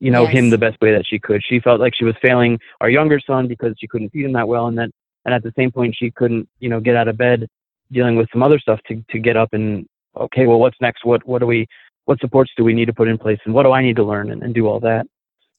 you 0.00 0.10
know 0.10 0.26
him 0.26 0.50
the 0.50 0.58
best 0.58 0.80
way 0.80 0.92
that 0.92 1.06
she 1.06 1.18
could. 1.18 1.42
She 1.48 1.60
felt 1.60 1.80
like 1.80 1.94
she 1.94 2.04
was 2.04 2.16
failing 2.20 2.58
our 2.80 2.90
younger 2.90 3.20
son 3.20 3.46
because 3.46 3.74
she 3.78 3.86
couldn't 3.86 4.10
feed 4.10 4.24
him 4.24 4.32
that 4.32 4.48
well 4.48 4.66
and 4.66 4.76
that 4.78 4.90
and 5.24 5.34
at 5.34 5.42
the 5.42 5.52
same 5.56 5.70
point 5.70 5.94
she 5.96 6.10
couldn't 6.10 6.48
you 6.58 6.68
know 6.68 6.80
get 6.80 6.96
out 6.96 7.08
of 7.08 7.16
bed 7.16 7.46
dealing 7.92 8.16
with 8.16 8.28
some 8.32 8.42
other 8.42 8.58
stuff 8.58 8.80
to 8.88 9.02
to 9.10 9.18
get 9.18 9.36
up 9.36 9.50
and 9.52 9.86
okay 10.16 10.46
well 10.46 10.58
what's 10.58 10.80
next? 10.80 11.04
What 11.04 11.24
what 11.26 11.38
do 11.38 11.46
we 11.46 11.66
what 12.04 12.18
supports 12.18 12.50
do 12.56 12.64
we 12.64 12.74
need 12.74 12.86
to 12.86 12.92
put 12.92 13.06
in 13.06 13.16
place 13.16 13.38
and 13.44 13.54
what 13.54 13.62
do 13.62 13.70
I 13.70 13.82
need 13.82 13.96
to 13.96 14.04
learn 14.04 14.32
and, 14.32 14.42
and 14.42 14.52
do 14.52 14.66
all 14.66 14.80
that? 14.80 15.06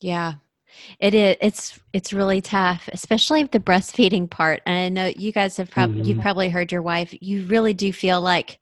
Yeah. 0.01 0.33
It 0.99 1.13
is 1.13 1.35
it's 1.41 1.79
it's 1.93 2.13
really 2.13 2.41
tough, 2.41 2.89
especially 2.91 3.43
the 3.43 3.59
breastfeeding 3.59 4.29
part. 4.29 4.61
And 4.65 4.77
I 4.77 4.89
know 4.89 5.13
you 5.17 5.31
guys 5.31 5.57
have 5.57 5.69
probably 5.71 6.07
you've 6.07 6.17
Mhm. 6.17 6.21
probably 6.21 6.49
heard 6.49 6.71
your 6.71 6.81
wife. 6.81 7.13
You 7.21 7.45
really 7.45 7.73
do 7.73 7.91
feel 7.93 8.21
like 8.21 8.59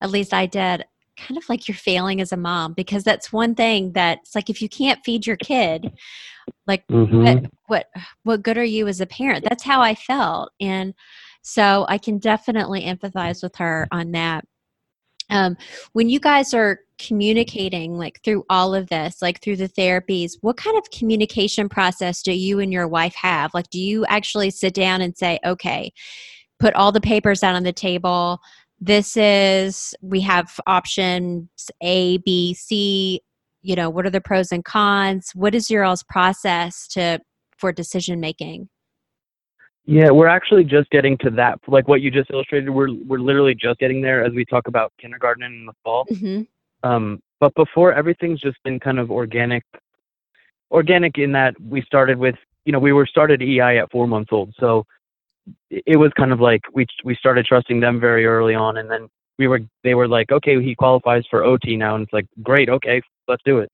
at 0.00 0.10
least 0.10 0.34
I 0.34 0.46
did 0.46 0.84
kind 1.18 1.36
of 1.36 1.48
like 1.48 1.68
you're 1.68 1.76
failing 1.76 2.20
as 2.20 2.32
a 2.32 2.36
mom 2.36 2.72
because 2.72 3.04
that's 3.04 3.32
one 3.32 3.54
thing 3.54 3.92
that 3.92 4.18
it's 4.22 4.34
like 4.34 4.50
if 4.50 4.62
you 4.62 4.68
can't 4.68 5.04
feed 5.04 5.26
your 5.26 5.36
kid, 5.36 5.92
like 6.66 6.84
hmm 6.88 7.24
what 7.24 7.44
what 7.66 7.86
what 8.24 8.42
good 8.42 8.58
are 8.58 8.64
you 8.64 8.88
as 8.88 9.00
a 9.00 9.06
parent? 9.06 9.44
That's 9.48 9.62
how 9.62 9.80
I 9.80 9.94
felt. 9.94 10.50
And 10.60 10.94
so 11.42 11.86
I 11.88 11.98
can 11.98 12.18
definitely 12.18 12.82
empathize 12.82 13.42
with 13.42 13.56
her 13.56 13.86
on 13.92 14.12
that. 14.12 14.44
Um, 15.30 15.56
when 15.92 16.08
you 16.08 16.20
guys 16.20 16.52
are 16.54 16.80
communicating 17.06 17.96
like 17.96 18.20
through 18.22 18.44
all 18.48 18.74
of 18.74 18.88
this 18.88 19.20
like 19.20 19.40
through 19.40 19.56
the 19.56 19.68
therapies 19.68 20.32
what 20.40 20.56
kind 20.56 20.76
of 20.76 20.84
communication 20.90 21.68
process 21.68 22.22
do 22.22 22.32
you 22.32 22.60
and 22.60 22.72
your 22.72 22.86
wife 22.86 23.14
have 23.14 23.52
like 23.54 23.68
do 23.70 23.80
you 23.80 24.04
actually 24.06 24.50
sit 24.50 24.74
down 24.74 25.00
and 25.00 25.16
say 25.16 25.38
okay 25.44 25.92
put 26.60 26.74
all 26.74 26.92
the 26.92 27.00
papers 27.00 27.42
out 27.42 27.54
on 27.54 27.62
the 27.62 27.72
table 27.72 28.38
this 28.80 29.16
is 29.16 29.94
we 30.02 30.20
have 30.20 30.60
options 30.66 31.48
a 31.82 32.18
b 32.18 32.54
c 32.54 33.20
you 33.62 33.74
know 33.74 33.90
what 33.90 34.06
are 34.06 34.10
the 34.10 34.20
pros 34.20 34.52
and 34.52 34.64
cons 34.64 35.30
what 35.34 35.54
is 35.54 35.70
your 35.70 35.84
all's 35.84 36.02
process 36.04 36.86
to 36.86 37.18
for 37.62 37.72
decision 37.72 38.20
making? 38.20 38.68
Yeah, 39.86 40.10
we're 40.10 40.28
actually 40.28 40.64
just 40.64 40.90
getting 40.90 41.16
to 41.18 41.30
that. 41.30 41.58
Like 41.66 41.88
what 41.88 42.02
you 42.02 42.10
just 42.10 42.30
illustrated, 42.30 42.68
we're 42.68 42.92
we're 43.06 43.20
literally 43.20 43.54
just 43.54 43.78
getting 43.78 44.02
there 44.02 44.24
as 44.24 44.32
we 44.32 44.44
talk 44.44 44.68
about 44.68 44.92
kindergarten 45.00 45.44
in 45.44 45.66
the 45.66 45.72
fall. 45.82 46.04
Mm-hmm. 46.10 46.42
Um, 46.82 47.20
but 47.40 47.54
before 47.54 47.92
everything's 47.92 48.40
just 48.40 48.56
been 48.64 48.78
kind 48.78 48.98
of 48.98 49.10
organic, 49.10 49.64
organic 50.70 51.18
in 51.18 51.32
that 51.32 51.54
we 51.60 51.82
started 51.82 52.18
with, 52.18 52.36
you 52.64 52.72
know, 52.72 52.78
we 52.78 52.92
were 52.92 53.06
started 53.06 53.42
EI 53.42 53.78
at 53.78 53.90
four 53.90 54.06
months 54.06 54.30
old, 54.32 54.54
so 54.58 54.84
it 55.70 55.96
was 55.96 56.12
kind 56.16 56.32
of 56.32 56.40
like 56.40 56.62
we 56.72 56.86
we 57.04 57.14
started 57.16 57.44
trusting 57.44 57.80
them 57.80 57.98
very 57.98 58.26
early 58.26 58.54
on, 58.54 58.76
and 58.76 58.90
then 58.90 59.08
we 59.38 59.48
were 59.48 59.60
they 59.82 59.94
were 59.94 60.08
like, 60.08 60.30
okay, 60.30 60.62
he 60.62 60.74
qualifies 60.74 61.24
for 61.28 61.44
OT 61.44 61.76
now, 61.76 61.94
and 61.94 62.04
it's 62.04 62.12
like, 62.12 62.26
great, 62.42 62.68
okay, 62.68 63.00
let's 63.28 63.42
do 63.44 63.58
it. 63.58 63.70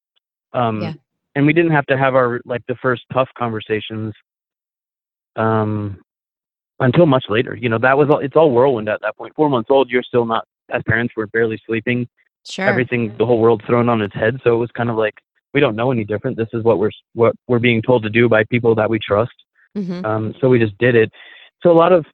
Um, 0.53 0.81
Yeah. 0.81 0.95
And 1.35 1.47
we 1.47 1.53
didn't 1.53 1.71
have 1.71 1.87
to 1.87 1.97
have 1.97 2.17
our 2.17 2.41
like 2.47 2.63
the 2.67 2.75
first 2.77 3.03
tough 3.13 3.29
conversations 3.39 4.13
um, 5.37 6.01
until 6.81 7.07
much 7.07 7.27
later. 7.29 7.55
You 7.55 7.69
know, 7.69 7.79
that 7.79 7.97
was 7.97 8.09
all. 8.11 8.19
It's 8.19 8.35
all 8.35 8.51
whirlwind 8.51 8.89
at 8.89 9.01
that 9.03 9.17
point. 9.17 9.35
Four 9.37 9.49
months 9.49 9.71
old, 9.71 9.89
you're 9.89 10.03
still 10.03 10.25
not. 10.25 10.47
As 10.71 10.83
parents, 10.87 11.15
we're 11.17 11.27
barely 11.27 11.61
sleeping. 11.65 12.09
Sure. 12.51 12.67
Everything, 12.67 13.15
the 13.19 13.27
whole 13.27 13.41
world's 13.41 13.65
thrown 13.67 13.89
on 13.89 14.01
its 14.01 14.15
head. 14.15 14.41
So 14.45 14.55
it 14.55 14.59
was 14.59 14.71
kind 14.73 14.91
of 14.91 14.97
like 14.97 15.15
we 15.55 15.61
don't 15.61 15.77
know 15.77 15.91
any 15.91 16.05
different. 16.05 16.37
This 16.37 16.49
is 16.53 16.63
what 16.63 16.79
we're 16.79 16.91
what 17.15 17.35
we're 17.47 17.59
being 17.59 17.83
told 17.83 18.03
to 18.05 18.11
do 18.11 18.29
by 18.29 18.45
people 18.45 18.75
that 18.77 18.89
we 18.89 18.99
trust. 18.99 19.33
hmm 19.75 20.05
Um, 20.05 20.35
so 20.41 20.49
we 20.49 20.59
just 20.59 20.77
did 20.79 20.95
it. 20.95 21.13
So 21.63 21.71
a 21.71 21.73
lot 21.73 21.93
of 21.93 22.07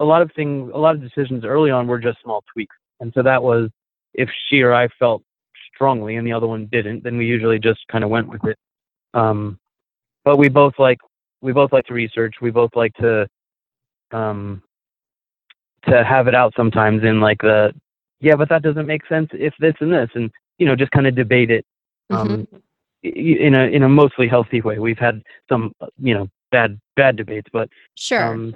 a 0.00 0.04
lot 0.04 0.22
of 0.22 0.30
things, 0.34 0.70
a 0.74 0.78
lot 0.78 0.94
of 0.94 1.00
decisions 1.00 1.44
early 1.44 1.70
on 1.70 1.86
were 1.86 1.98
just 1.98 2.18
small 2.22 2.42
tweaks. 2.52 2.76
And 3.00 3.12
so 3.14 3.22
that 3.22 3.42
was 3.42 3.70
if 4.14 4.28
she 4.48 4.62
or 4.62 4.72
I 4.74 4.88
felt 4.98 5.22
strongly 5.74 6.16
and 6.16 6.26
the 6.26 6.32
other 6.32 6.46
one 6.46 6.66
didn't, 6.70 7.02
then 7.02 7.16
we 7.16 7.26
usually 7.26 7.58
just 7.58 7.80
kind 7.90 8.04
of 8.04 8.10
went 8.10 8.28
with 8.28 8.44
it. 8.44 8.56
Um, 9.12 9.58
but 10.24 10.38
we 10.38 10.48
both 10.48 10.74
like 10.78 10.98
we 11.40 11.52
both 11.52 11.72
like 11.72 11.84
to 11.86 11.94
research. 11.94 12.36
We 12.40 12.50
both 12.50 12.70
like 12.74 12.94
to 12.94 13.28
um, 14.12 14.62
to 15.88 16.04
have 16.04 16.28
it 16.28 16.34
out 16.34 16.54
sometimes 16.56 17.02
in 17.02 17.20
like 17.20 17.38
the 17.40 17.72
yeah, 18.24 18.36
but 18.36 18.48
that 18.48 18.62
doesn't 18.62 18.86
make 18.86 19.06
sense 19.06 19.28
if 19.32 19.54
this 19.60 19.74
and 19.80 19.92
this, 19.92 20.10
and 20.14 20.30
you 20.58 20.66
know 20.66 20.74
just 20.76 20.90
kind 20.92 21.06
of 21.06 21.14
debate 21.14 21.50
it 21.50 21.64
um, 22.10 22.46
i- 23.04 23.08
in 23.08 23.54
a 23.54 23.64
in 23.66 23.82
a 23.82 23.88
mostly 23.88 24.28
healthy 24.28 24.60
way. 24.62 24.78
We've 24.78 24.98
had 24.98 25.22
some 25.48 25.72
you 25.98 26.14
know 26.14 26.28
bad 26.50 26.80
bad 26.96 27.16
debates, 27.16 27.48
but 27.52 27.68
Sure. 27.96 28.24
um, 28.32 28.54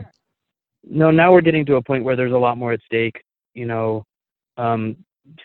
no, 0.89 1.11
now 1.11 1.33
we're 1.33 1.41
getting 1.43 1.67
to 1.67 1.77
a 1.77 1.83
point 1.83 2.05
where 2.05 2.17
there's 2.17 2.33
a 2.33 2.39
lot 2.39 2.57
more 2.59 2.73
at 2.73 2.81
stake. 2.87 3.21
You 3.55 3.67
know, 3.67 4.05
um, 4.57 4.97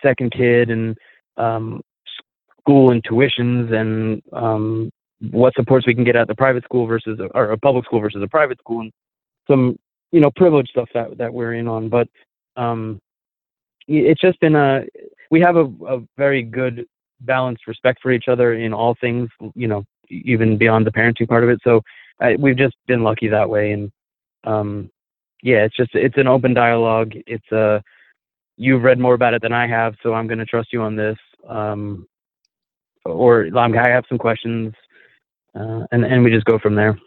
second 0.02 0.32
kid 0.32 0.70
and 0.70 0.98
um, 1.38 1.82
school 2.60 2.92
and 2.92 3.04
tuitions 3.04 3.74
and 3.74 4.22
um, 4.32 4.90
what 5.32 5.54
supports 5.56 5.88
we 5.88 5.96
can 5.96 6.04
get 6.04 6.16
at 6.16 6.28
the 6.28 6.36
private 6.36 6.64
school 6.64 6.86
versus 6.86 7.20
a, 7.20 7.26
or 7.38 7.52
a 7.52 7.58
public 7.58 7.86
school 7.86 8.00
versus 8.00 8.22
a 8.24 8.28
private 8.28 8.60
school 8.60 8.82
and 8.82 8.92
some 9.50 9.76
you 10.12 10.20
know 10.22 10.32
privilege 10.36 10.70
stuff 10.70 10.90
that 10.94 11.18
that 11.18 11.34
we're 11.34 11.56
in 11.56 11.68
on. 11.68 11.90
But 11.90 12.08
um, 12.56 13.00
it's 13.88 14.22
just 14.22 14.40
been 14.40 14.56
a 14.56 14.84
we 15.32 15.40
have 15.42 15.56
a, 15.56 15.66
a 15.88 16.02
very 16.18 16.44
good 16.44 16.86
balanced 17.22 17.68
respect 17.68 18.00
for 18.02 18.12
each 18.12 18.28
other 18.28 18.54
in 18.54 18.74
all 18.74 18.96
things. 19.00 19.30
You 19.56 19.68
know, 19.68 19.86
even 20.10 20.58
beyond 20.58 20.86
the 20.86 20.92
parenting 20.92 21.28
part 21.28 21.44
of 21.44 21.50
it. 21.50 21.60
So 21.64 21.82
we've 22.40 22.58
just 22.58 22.76
been 22.88 23.04
lucky 23.04 23.28
that 23.28 23.50
way 23.50 23.72
and 23.72 23.92
um 24.46 24.90
yeah 25.42 25.64
it's 25.64 25.76
just 25.76 25.92
it's 25.94 26.18
an 26.18 26.28
open 26.28 26.54
dialogue 26.54 27.14
it's 27.28 27.52
a 27.52 27.82
you've 28.58 28.84
read 28.84 29.00
more 29.00 29.14
about 29.14 29.34
it 29.34 29.42
than 29.42 29.54
i 29.54 29.68
have 29.68 29.96
so 30.04 30.14
i'm 30.14 30.28
going 30.28 30.40
to 30.40 30.46
trust 30.46 30.72
you 30.72 30.82
on 30.82 30.96
this 30.96 31.18
um 31.48 32.06
or 33.06 33.48
um, 33.58 33.78
i 33.78 33.90
have 33.90 34.06
some 34.08 34.18
questions 34.18 34.74
uh, 35.56 35.82
and 35.92 36.04
and 36.06 36.24
we 36.24 36.32
just 36.32 36.46
go 36.46 36.60
from 36.60 36.76
there 36.76 36.98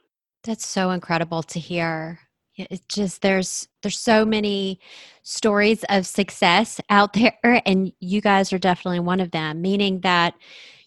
That's 0.45 0.67
so 0.67 0.91
incredible 0.91 1.43
to 1.43 1.59
hear. 1.59 2.21
It's 2.57 2.85
just 2.87 3.23
there's 3.23 3.69
there's 3.83 3.99
so 3.99 4.25
many 4.25 4.81
stories 5.23 5.85
of 5.89 6.07
success 6.07 6.81
out 6.91 7.13
there, 7.15 7.63
and 7.67 7.93
you 8.01 8.21
guys 8.21 8.53
are 8.53 8.59
definitely 8.59 9.01
one 9.01 9.21
of 9.21 9.31
them. 9.31 9.63
Meaning 9.63 10.01
that 10.01 10.35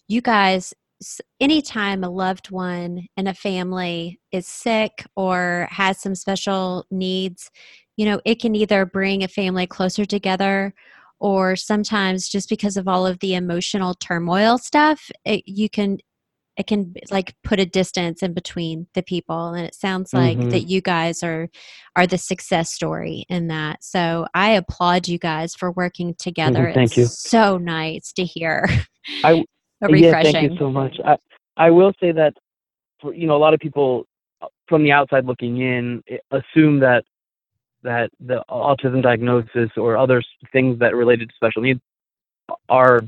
you 0.08 0.20
guys, 0.20 0.74
anytime 1.40 2.04
a 2.04 2.10
loved 2.10 2.50
one 2.50 3.06
in 3.16 3.26
a 3.26 3.34
family 3.34 4.20
is 4.32 4.46
sick 4.46 5.04
or 5.16 5.68
has 5.70 6.00
some 6.00 6.14
special 6.14 6.86
needs, 6.90 7.50
you 7.96 8.04
know, 8.04 8.20
it 8.24 8.40
can 8.40 8.54
either 8.56 8.86
bring 8.86 9.22
a 9.22 9.28
family 9.28 9.66
closer 9.66 10.04
together. 10.04 10.74
Or 11.22 11.54
sometimes, 11.54 12.30
just 12.30 12.48
because 12.48 12.78
of 12.78 12.88
all 12.88 13.06
of 13.06 13.18
the 13.18 13.34
emotional 13.34 13.92
turmoil 13.92 14.56
stuff, 14.56 15.10
it, 15.26 15.42
you 15.46 15.68
can 15.68 15.98
it 16.56 16.66
can 16.66 16.94
like 17.10 17.34
put 17.44 17.60
a 17.60 17.66
distance 17.66 18.22
in 18.22 18.32
between 18.34 18.86
the 18.94 19.02
people 19.02 19.54
and 19.54 19.66
it 19.66 19.74
sounds 19.74 20.12
like 20.12 20.36
Mhm. 20.38 20.50
that 20.50 20.62
you 20.68 20.80
guys 20.80 21.22
are 21.22 21.48
are 21.96 22.06
the 22.06 22.18
success 22.18 22.72
story 22.72 23.24
in 23.28 23.48
that. 23.48 23.82
So 23.82 24.26
i 24.34 24.50
applaud 24.50 25.08
you 25.08 25.18
guys 25.18 25.54
for 25.54 25.72
working 25.72 26.14
together. 26.18 26.72
Thank 26.74 26.92
it's 26.92 26.96
you. 26.98 27.06
so 27.06 27.56
nice 27.58 28.12
to 28.14 28.24
hear. 28.24 28.66
I- 29.24 29.44
yeah 29.82 29.88
refreshing 29.88 30.32
thank 30.32 30.52
you 30.52 30.58
so 30.58 30.70
much. 30.70 30.96
I 31.04 31.16
i 31.56 31.70
will 31.70 31.92
say 32.00 32.12
that 32.12 32.34
for, 33.00 33.14
you 33.14 33.26
know 33.26 33.36
a 33.36 33.42
lot 33.46 33.54
of 33.54 33.60
people 33.60 34.04
uh, 34.42 34.48
from 34.68 34.82
the 34.82 34.92
outside 34.92 35.24
looking 35.24 35.58
in 35.62 36.02
assume 36.30 36.80
that 36.80 37.04
that 37.82 38.10
the 38.20 38.44
autism 38.50 39.02
diagnosis 39.02 39.70
or 39.76 39.96
other 39.96 40.22
things 40.52 40.78
that 40.80 40.94
related 40.94 41.28
to 41.30 41.34
special 41.34 41.62
needs 41.62 41.80
are 42.68 43.00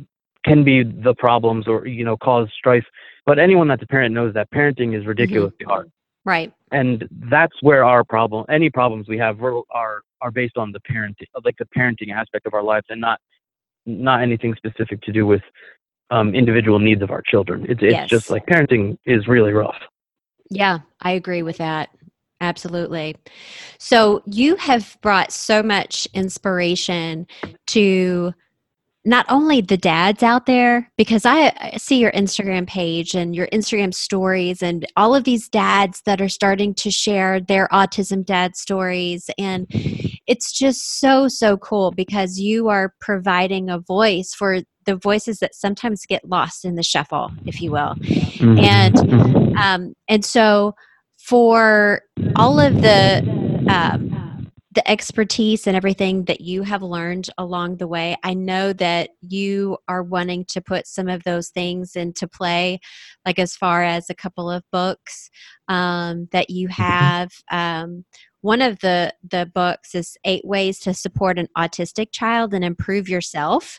can 0.45 0.65
be 0.65 0.83
the 0.83 1.15
problems 1.15 1.69
or 1.69 1.87
you 1.87 2.05
know 2.05 2.17
cause 2.17 2.49
strife 2.57 2.87
but 3.27 3.39
anyone 3.39 3.69
that's 3.69 3.83
a 3.83 3.87
parent 3.87 4.15
knows 4.15 4.35
that 4.35 4.51
parenting 4.51 4.99
is 4.99 5.07
ridiculously 5.07 5.65
hard. 5.67 5.91
Right. 6.25 6.53
And 6.71 7.09
that's 7.31 7.55
where 7.63 7.85
our 7.85 8.05
problem 8.05 8.45
any 8.49 8.71
problems 8.71 9.09
we 9.09 9.19
have 9.19 9.43
are 9.43 10.03
are 10.21 10.31
based 10.33 10.57
on 10.57 10.73
the 10.73 10.81
parenting 10.81 11.27
like 11.45 11.57
the 11.59 11.67
parenting 11.77 12.13
aspect 12.15 12.47
of 12.47 12.55
our 12.55 12.63
lives 12.63 12.87
and 12.89 13.01
not 13.01 13.19
not 13.87 14.23
anything 14.23 14.55
specific 14.55 15.01
to 15.03 15.13
do 15.13 15.27
with 15.27 15.43
um, 16.11 16.35
individual 16.35 16.79
needs 16.79 17.03
of 17.03 17.11
our 17.11 17.23
children. 17.23 17.65
It's, 17.69 17.81
it's 17.83 17.93
Yes. 17.93 18.09
just 18.09 18.31
like 18.31 18.47
parenting 18.47 18.99
is 19.07 19.27
really 19.27 19.53
rough. 19.53 19.77
Yeah 20.51 20.81
i 21.01 21.13
agree 21.13 21.43
with 21.43 21.59
that. 21.59 21.91
Absolutely. 22.41 23.15
So 23.79 24.21
you 24.27 24.57
have 24.57 24.99
brought 25.01 25.31
so 25.33 25.63
much 25.63 26.09
inspiration 26.13 27.29
to 27.69 28.35
not 29.05 29.27
only 29.29 29.61
the 29.61 29.77
dads 29.77 30.23
out 30.23 30.47
there 30.47 30.89
because 30.97 31.25
I, 31.27 31.75
see 31.77 31.99
your 31.99 32.13
instagram 32.13 32.67
page 32.69 33.15
and 33.15 33.35
your 33.35 33.49
instagram 33.49 33.93
stories 33.93 34.63
and 34.63 34.87
all 34.97 35.15
of 35.15 35.25
these 35.25 35.49
dads 35.49 36.03
that 36.07 36.21
are 36.21 36.29
starting 36.29 36.73
to 36.75 36.91
share 36.91 37.41
their 37.41 37.69
autism 37.73 38.25
dad 38.25 38.55
stories. 38.57 39.29
And 39.39 39.67
it's 40.29 40.53
just 40.53 41.01
so 41.01 41.27
so 41.29 41.57
cool 41.57 41.91
because 41.91 42.39
you 42.39 42.69
are 42.69 42.95
providing 43.01 43.69
a 43.69 43.79
voice 43.81 44.35
for 44.35 44.61
the 44.87 44.97
voices 44.97 45.39
that 45.39 45.55
sometimes 45.55 46.07
get 46.07 46.29
lost 46.29 46.65
in 46.65 46.77
the 46.77 46.83
shuffle 46.83 47.31
if 47.47 47.61
you 47.61 47.71
will. 47.73 47.95
And- 48.41 48.95
Mhm. 48.95 49.57
um, 49.57 49.95
and 50.09 50.25
so 50.25 50.75
for 51.19 52.03
all 52.37 52.61
of 52.61 52.83
the 52.83 53.23
um, 53.69 54.12
the 54.75 54.91
expertise 54.91 55.67
and 55.67 55.77
everything 55.77 56.25
that 56.25 56.41
you 56.41 56.63
have 56.63 56.83
learned 56.83 57.29
along 57.39 57.77
the 57.77 57.87
way 57.87 58.17
i 58.23 58.33
know 58.33 58.73
that 58.73 59.11
you 59.21 59.77
are 59.89 60.03
wanting 60.03 60.45
to 60.45 60.61
put 60.61 60.87
some 60.87 61.09
of 61.09 61.23
those 61.25 61.51
things 61.51 61.95
into 61.97 62.27
play 62.27 62.79
like 63.27 63.39
as 63.39 63.55
far 63.55 63.83
as 63.83 64.09
a 64.09 64.15
couple 64.15 64.51
of 64.51 64.63
books 64.73 65.31
um, 65.69 66.29
that 66.33 66.51
you 66.51 66.69
have 66.69 67.31
um, 67.51 68.05
one 68.41 68.63
of 68.63 68.79
the 68.81 69.13
the 69.31 69.51
books 69.55 69.95
is 69.95 70.17
eight 70.25 70.45
ways 70.45 70.79
to 70.79 70.95
support 70.95 71.39
an 71.39 71.49
autistic 71.57 72.09
child 72.13 72.55
and 72.55 72.65
improve 72.65 73.09
yourself 73.09 73.79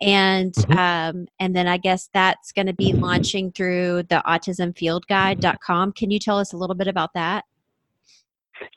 and 0.00 0.52
Mhm. 0.54 0.78
um, 0.78 1.26
and 1.40 1.56
then 1.56 1.66
i 1.66 1.76
guess 1.76 2.08
that's 2.12 2.52
going 2.52 2.66
to 2.66 2.72
be 2.72 2.92
launching 2.92 3.50
through 3.50 4.02
the 4.04 4.22
autismfieldguide.com 4.26 5.92
can 5.92 6.10
you 6.10 6.18
tell 6.18 6.38
us 6.38 6.52
a 6.52 6.56
little 6.56 6.76
bit 6.76 6.86
about 6.88 7.10
that? 7.14 7.44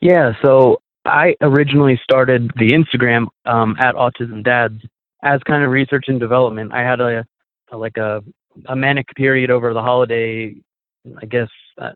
Yeah, 0.00 0.32
so 0.42 0.80
I 1.04 1.34
originally 1.40 2.00
started 2.02 2.50
the 2.56 2.70
Instagram 2.70 3.26
um, 3.44 3.76
at 3.80 3.94
Autism 3.94 4.42
Dads 4.44 4.80
as 5.22 5.40
kind 5.44 5.62
of 5.62 5.70
research 5.70 6.04
and 6.08 6.20
development. 6.20 6.72
I 6.72 6.82
had 6.82 7.00
a, 7.00 7.24
a 7.70 7.76
like 7.76 7.96
a 7.96 8.22
a 8.66 8.76
manic 8.76 9.06
period 9.16 9.50
over 9.50 9.72
the 9.72 9.80
holiday, 9.80 10.54
I 11.20 11.26
guess 11.26 11.48
uh, 11.80 11.92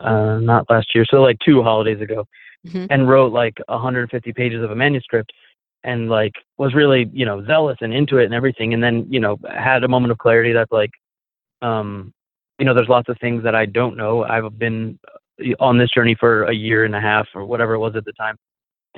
uh, 0.00 0.38
not 0.40 0.68
last 0.70 0.88
year, 0.94 1.04
so 1.08 1.18
like 1.22 1.36
two 1.44 1.62
holidays 1.62 2.00
ago, 2.00 2.24
Mhm. 2.66 2.86
and 2.90 3.08
wrote 3.08 3.32
like 3.32 3.58
150 3.68 4.32
pages 4.32 4.64
of 4.64 4.70
a 4.70 4.74
manuscript, 4.74 5.32
and 5.84 6.08
like 6.08 6.32
was 6.56 6.74
really 6.74 7.08
you 7.12 7.24
know 7.26 7.44
zealous 7.44 7.76
and 7.80 7.92
into 7.94 8.18
it 8.18 8.24
and 8.24 8.34
everything, 8.34 8.74
and 8.74 8.82
then 8.82 9.06
you 9.10 9.20
know 9.20 9.36
had 9.48 9.84
a 9.84 9.88
moment 9.88 10.10
of 10.10 10.18
clarity 10.18 10.52
that's 10.52 10.72
like, 10.72 10.90
um, 11.62 12.12
you 12.58 12.64
know, 12.64 12.74
there's 12.74 12.88
lots 12.88 13.08
of 13.08 13.16
things 13.20 13.44
that 13.44 13.54
I 13.54 13.66
don't 13.66 13.96
know. 13.96 14.24
I've 14.24 14.58
been 14.58 14.98
on 15.60 15.78
this 15.78 15.90
journey 15.90 16.16
for 16.18 16.44
a 16.44 16.52
year 16.54 16.84
and 16.84 16.96
a 16.96 17.00
half 17.00 17.28
or 17.34 17.44
whatever 17.44 17.74
it 17.74 17.78
was 17.78 17.94
at 17.94 18.04
the 18.04 18.12
time, 18.14 18.36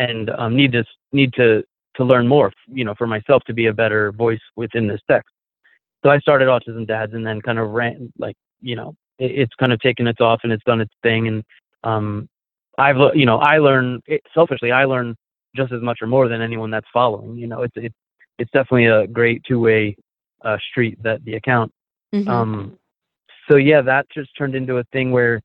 and 0.01 0.31
um, 0.31 0.57
need 0.57 0.73
to 0.73 0.85
need 1.13 1.33
to 1.35 1.63
to 1.97 2.05
learn 2.05 2.27
more, 2.27 2.53
you 2.69 2.85
know, 2.85 2.95
for 2.97 3.07
myself 3.07 3.43
to 3.45 3.53
be 3.53 3.67
a 3.67 3.73
better 3.73 4.13
voice 4.13 4.41
within 4.57 4.87
this 4.89 5.01
text. 5.11 5.31
So 6.03 6.11
I 6.11 6.19
started 6.19 6.49
Autism 6.49 6.87
Dads, 6.87 7.13
and 7.13 7.27
then 7.27 7.41
kind 7.43 7.59
of 7.59 7.71
ran 7.71 8.11
like 8.19 8.37
you 8.61 8.77
know 8.77 8.95
it, 9.19 9.33
it's 9.33 9.55
kind 9.61 9.73
of 9.73 9.81
taken 9.81 10.07
its 10.07 10.21
off 10.21 10.41
and 10.43 10.53
it's 10.53 10.65
done 10.65 10.81
its 10.81 10.95
thing. 11.03 11.29
And 11.29 11.45
um, 11.85 12.29
I've 12.79 13.15
you 13.15 13.27
know 13.27 13.39
I 13.39 13.59
learn 13.59 14.01
it, 14.07 14.23
selfishly 14.35 14.73
I 14.73 14.87
learn 14.87 15.15
just 15.55 15.73
as 15.73 15.83
much 15.83 15.99
or 16.01 16.07
more 16.07 16.29
than 16.29 16.41
anyone 16.41 16.71
that's 16.71 16.89
following. 16.93 17.37
You 17.37 17.47
know, 17.47 17.63
it's 17.63 17.77
it's 17.77 17.95
it's 18.39 18.51
definitely 18.53 18.87
a 18.87 19.07
great 19.07 19.45
two 19.45 19.61
way 19.61 19.97
uh, 20.43 20.57
street 20.71 20.99
that 21.03 21.23
the 21.25 21.35
account. 21.35 21.71
Mhm. 22.15 22.27
Um, 22.27 22.79
so 23.51 23.57
yeah, 23.57 23.83
that 23.83 24.07
just 24.15 24.31
turned 24.39 24.55
into 24.55 24.79
a 24.79 24.85
thing 24.85 25.13
where 25.13 25.43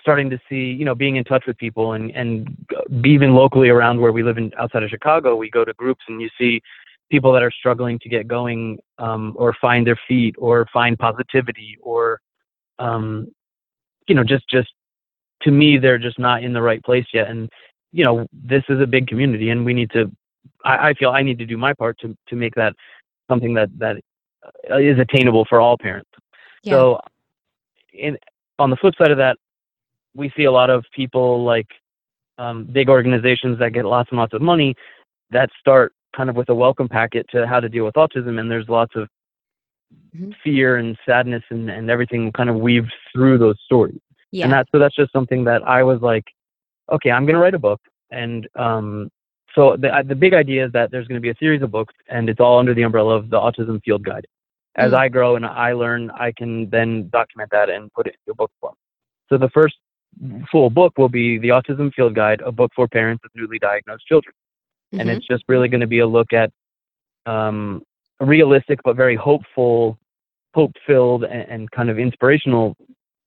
starting 0.00 0.30
to 0.30 0.38
see, 0.48 0.72
you 0.72 0.84
know, 0.84 0.94
being 0.94 1.16
in 1.16 1.24
touch 1.24 1.44
with 1.46 1.56
people 1.58 1.92
and 1.92 2.10
and 2.12 2.56
even 3.04 3.34
locally 3.34 3.68
around 3.68 4.00
where 4.00 4.12
we 4.12 4.22
live 4.22 4.38
in 4.38 4.52
outside 4.58 4.82
of 4.82 4.90
Chicago, 4.90 5.36
we 5.36 5.50
go 5.50 5.64
to 5.64 5.72
groups 5.74 6.02
and 6.08 6.20
you 6.20 6.28
see 6.38 6.60
people 7.10 7.32
that 7.32 7.42
are 7.42 7.50
struggling 7.50 7.98
to 7.98 8.08
get 8.08 8.28
going 8.28 8.78
um, 8.98 9.34
or 9.36 9.54
find 9.60 9.86
their 9.86 9.98
feet 10.06 10.34
or 10.38 10.66
find 10.72 10.98
positivity 10.98 11.76
or 11.80 12.20
um, 12.78 13.28
you 14.06 14.14
know 14.14 14.24
just 14.24 14.48
just 14.48 14.68
to 15.42 15.50
me 15.50 15.78
they're 15.78 15.98
just 15.98 16.18
not 16.18 16.42
in 16.42 16.52
the 16.52 16.62
right 16.62 16.82
place 16.84 17.06
yet 17.12 17.28
and 17.28 17.48
you 17.92 18.04
know 18.04 18.26
this 18.32 18.62
is 18.68 18.80
a 18.80 18.86
big 18.86 19.06
community 19.06 19.50
and 19.50 19.64
we 19.64 19.74
need 19.74 19.90
to 19.90 20.10
I, 20.64 20.90
I 20.90 20.94
feel 20.94 21.10
I 21.10 21.22
need 21.22 21.38
to 21.38 21.46
do 21.46 21.56
my 21.56 21.72
part 21.72 21.98
to 22.00 22.16
to 22.28 22.36
make 22.36 22.54
that 22.54 22.74
something 23.28 23.54
that 23.54 23.70
that 23.78 23.96
uh, 24.70 24.76
attainable 24.76 25.46
for 25.48 25.60
all 25.60 25.76
parents. 25.76 26.10
Yeah. 26.62 26.72
So, 26.72 27.00
in 27.92 28.18
on 28.58 28.70
the 28.70 28.76
flip 28.76 28.94
side 28.98 29.10
of 29.10 29.18
that, 29.18 29.36
we 30.14 30.32
see 30.36 30.44
a 30.44 30.52
lot 30.52 30.70
of 30.70 30.84
people 30.94 31.44
like 31.44 31.66
um, 32.38 32.64
big 32.64 32.88
organizations 32.88 33.58
that 33.58 33.72
get 33.72 33.84
lots 33.84 34.10
and 34.10 34.18
lots 34.18 34.32
of 34.32 34.40
money 34.42 34.74
that 35.30 35.50
start 35.58 35.92
kind 36.16 36.28
of 36.28 36.36
with 36.36 36.48
a 36.48 36.54
welcome 36.54 36.88
packet 36.88 37.26
to 37.30 37.46
how 37.46 37.60
to 37.60 37.68
deal 37.68 37.84
with 37.84 37.94
autism, 37.94 38.40
and 38.40 38.50
there's 38.50 38.68
lots 38.68 38.94
of 38.96 39.08
Mhm. 40.16 40.34
fear 40.44 40.76
and 40.76 40.96
sadness 41.04 41.42
and, 41.50 41.68
and 41.68 41.90
everything 41.90 42.30
kind 42.32 42.48
of 42.48 42.56
weaved 42.56 42.92
through 43.12 43.38
those 43.38 43.58
stories. 43.64 43.98
yeah. 44.30 44.44
And 44.44 44.52
that 44.52 44.66
so 44.70 44.78
that's 44.78 44.94
just 44.94 45.12
something 45.12 45.42
that 45.44 45.62
I 45.66 45.82
was 45.82 46.00
like, 46.00 46.24
okay, 46.92 47.10
I'm 47.10 47.26
gonna 47.26 47.40
write 47.40 47.54
a 47.54 47.58
book, 47.58 47.80
and 48.10 48.46
um, 48.54 49.10
so 49.54 49.76
the 49.76 50.04
the 50.06 50.14
big 50.14 50.32
idea 50.32 50.64
is 50.66 50.72
that 50.72 50.90
there's 50.92 51.08
going 51.08 51.16
to 51.20 51.20
be 51.20 51.30
a 51.30 51.34
series 51.40 51.60
of 51.62 51.72
books, 51.72 51.94
and 52.08 52.28
it's 52.30 52.38
all 52.38 52.58
under 52.60 52.72
the 52.72 52.82
umbrella 52.82 53.16
of 53.16 53.30
the 53.30 53.36
Autism 53.40 53.82
Field 53.84 54.04
Guide. 54.04 54.26
As 54.76 54.92
Mm. 54.92 54.96
I 54.98 55.08
grow 55.08 55.34
and 55.34 55.44
I 55.44 55.72
learn, 55.72 56.10
I 56.12 56.30
can 56.32 56.70
then 56.70 57.08
document 57.08 57.50
that 57.50 57.68
and 57.68 57.92
put 57.92 58.06
it 58.06 58.14
into 58.20 58.30
a 58.30 58.34
book 58.36 58.52
form. 58.60 58.74
So 59.28 59.38
the 59.38 59.50
first 59.50 59.76
full 60.50 60.70
book 60.70 60.96
will 60.98 61.08
be 61.08 61.38
the 61.38 61.48
Autism 61.48 61.92
Field 61.94 62.14
Guide, 62.14 62.40
a 62.42 62.52
book 62.52 62.70
for 62.74 62.86
parents 62.88 63.24
of 63.24 63.30
newly 63.34 63.58
diagnosed 63.58 64.06
children, 64.06 64.34
and 64.92 65.08
Mhm. 65.08 65.16
it's 65.16 65.26
just 65.26 65.44
really 65.48 65.68
going 65.68 65.80
to 65.80 65.86
be 65.86 66.00
a 66.00 66.06
look 66.06 66.32
at 66.32 66.50
um, 67.26 67.82
realistic 68.20 68.80
but 68.84 68.96
very 68.96 69.14
hopeful, 69.14 69.98
hope-filled, 70.54 71.24
and, 71.24 71.48
and 71.48 71.70
kind 71.70 71.90
of 71.90 71.98
inspirational 71.98 72.76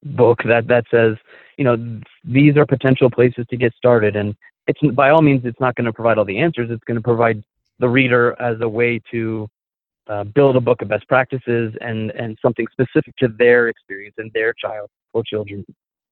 book 0.03 0.41
that 0.43 0.67
that 0.67 0.85
says, 0.91 1.15
you 1.57 1.63
know, 1.63 2.01
these 2.23 2.57
are 2.57 2.65
potential 2.65 3.09
places 3.09 3.45
to 3.49 3.57
get 3.57 3.73
started, 3.75 4.15
and 4.15 4.35
it's 4.67 4.79
by 4.93 5.09
all 5.09 5.21
means 5.21 5.45
it's 5.45 5.59
not 5.59 5.75
going 5.75 5.85
to 5.85 5.93
provide 5.93 6.17
all 6.17 6.25
the 6.25 6.39
answers. 6.39 6.69
It's 6.69 6.83
going 6.83 6.97
to 6.97 7.03
provide 7.03 7.43
the 7.79 7.89
reader 7.89 8.35
as 8.41 8.59
a 8.61 8.67
way 8.67 8.99
to 9.11 9.47
uh, 10.07 10.23
build 10.25 10.55
a 10.55 10.61
book 10.61 10.81
of 10.81 10.89
best 10.89 11.07
practices 11.07 11.73
and 11.81 12.11
and 12.11 12.37
something 12.41 12.67
specific 12.71 13.15
to 13.17 13.27
their 13.27 13.69
experience 13.69 14.15
and 14.17 14.31
their 14.33 14.53
child 14.53 14.89
or 15.13 15.23
children, 15.23 15.65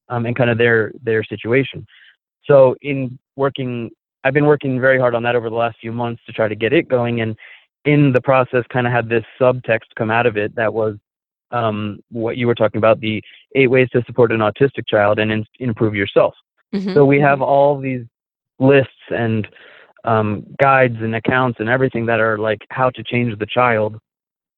um, 0.10 0.26
and 0.26 0.36
kind 0.36 0.50
of 0.50 0.58
their 0.58 0.92
their 1.04 1.24
situation. 1.24 1.86
So 2.46 2.76
in 2.82 3.18
working, 3.36 3.92
I've 4.24 4.34
been 4.34 4.46
working 4.46 4.80
very 4.80 5.00
hard 5.00 5.16
on 5.16 5.24
that 5.24 5.36
over 5.36 5.50
the 5.50 5.56
last 5.56 5.78
few 5.80 5.92
months 5.92 6.22
to 6.26 6.32
try 6.32 6.48
to 6.48 6.56
get 6.56 6.74
it 6.74 6.88
going, 6.88 7.22
and 7.22 7.36
in 7.86 8.12
the 8.12 8.22
process, 8.22 8.64
kind 8.70 8.86
of 8.86 8.94
had 8.94 9.10
this 9.10 9.24
subtext 9.40 9.96
come 9.96 10.12
out 10.12 10.26
of 10.26 10.38
it 10.38 10.56
that 10.56 10.74
was 10.74 10.98
um, 11.52 12.00
what 12.12 12.38
you 12.38 12.48
were 12.48 12.56
talking 12.56 12.78
about 12.78 13.00
the 13.00 13.22
eight 13.56 13.68
ways 13.68 13.90
to 13.92 14.04
support 14.06 14.32
an 14.32 14.40
autistic 14.40 14.88
child 14.88 15.20
and 15.20 15.32
in, 15.32 15.46
improve 15.60 15.96
yourself. 15.96 16.34
Mhm. 16.74 16.94
So 16.94 17.06
we 17.06 17.20
have 17.20 17.42
all 17.42 17.80
these 17.80 18.06
lists 18.60 18.94
and 19.10 19.48
um, 20.04 20.46
guides 20.62 20.98
and 21.00 21.16
accounts 21.16 21.60
and 21.60 21.70
everything 21.70 22.06
that 22.06 22.20
are 22.20 22.38
like 22.38 22.62
how 22.70 22.90
to 22.92 23.04
change 23.04 23.38
the 23.38 23.46
child, 23.46 23.98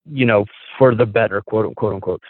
you 0.10 0.26
know, 0.26 0.46
for 0.78 0.96
the 0.96 1.06
better, 1.06 1.42
quote 1.42 1.76
quote 1.76 1.94
unquote. 1.96 2.22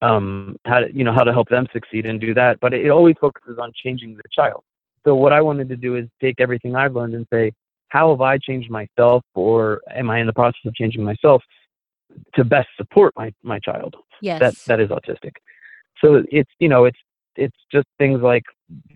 Um, 0.00 0.56
how 0.64 0.78
to, 0.80 0.94
you 0.94 1.02
know 1.02 1.12
how 1.12 1.24
to 1.24 1.32
help 1.32 1.48
them 1.48 1.66
succeed 1.72 2.06
and 2.06 2.20
do 2.20 2.32
that, 2.34 2.60
but 2.60 2.72
it 2.72 2.88
always 2.88 3.16
focuses 3.20 3.58
on 3.58 3.72
changing 3.82 4.14
the 4.16 4.22
child. 4.32 4.62
So 5.04 5.16
what 5.16 5.32
I 5.32 5.40
wanted 5.40 5.68
to 5.70 5.76
do 5.76 5.96
is 5.96 6.06
take 6.20 6.36
everything 6.38 6.76
I've 6.76 6.94
learned 6.94 7.14
and 7.14 7.26
say, 7.32 7.52
how 7.88 8.10
have 8.10 8.20
I 8.20 8.38
changed 8.38 8.70
myself, 8.70 9.24
or 9.34 9.80
am 9.90 10.08
I 10.10 10.20
in 10.20 10.26
the 10.26 10.32
process 10.32 10.60
of 10.66 10.74
changing 10.74 11.02
myself 11.02 11.42
to 12.34 12.44
best 12.44 12.68
support 12.76 13.12
my 13.16 13.32
my 13.42 13.58
child? 13.58 13.96
yes. 14.20 14.40
that 14.40 14.54
that 14.66 14.80
is 14.80 14.88
autistic. 14.90 15.32
So 16.02 16.22
it's 16.30 16.50
you 16.58 16.68
know 16.68 16.84
it's 16.84 16.98
it's 17.36 17.56
just 17.72 17.86
things 17.98 18.20
like 18.20 18.44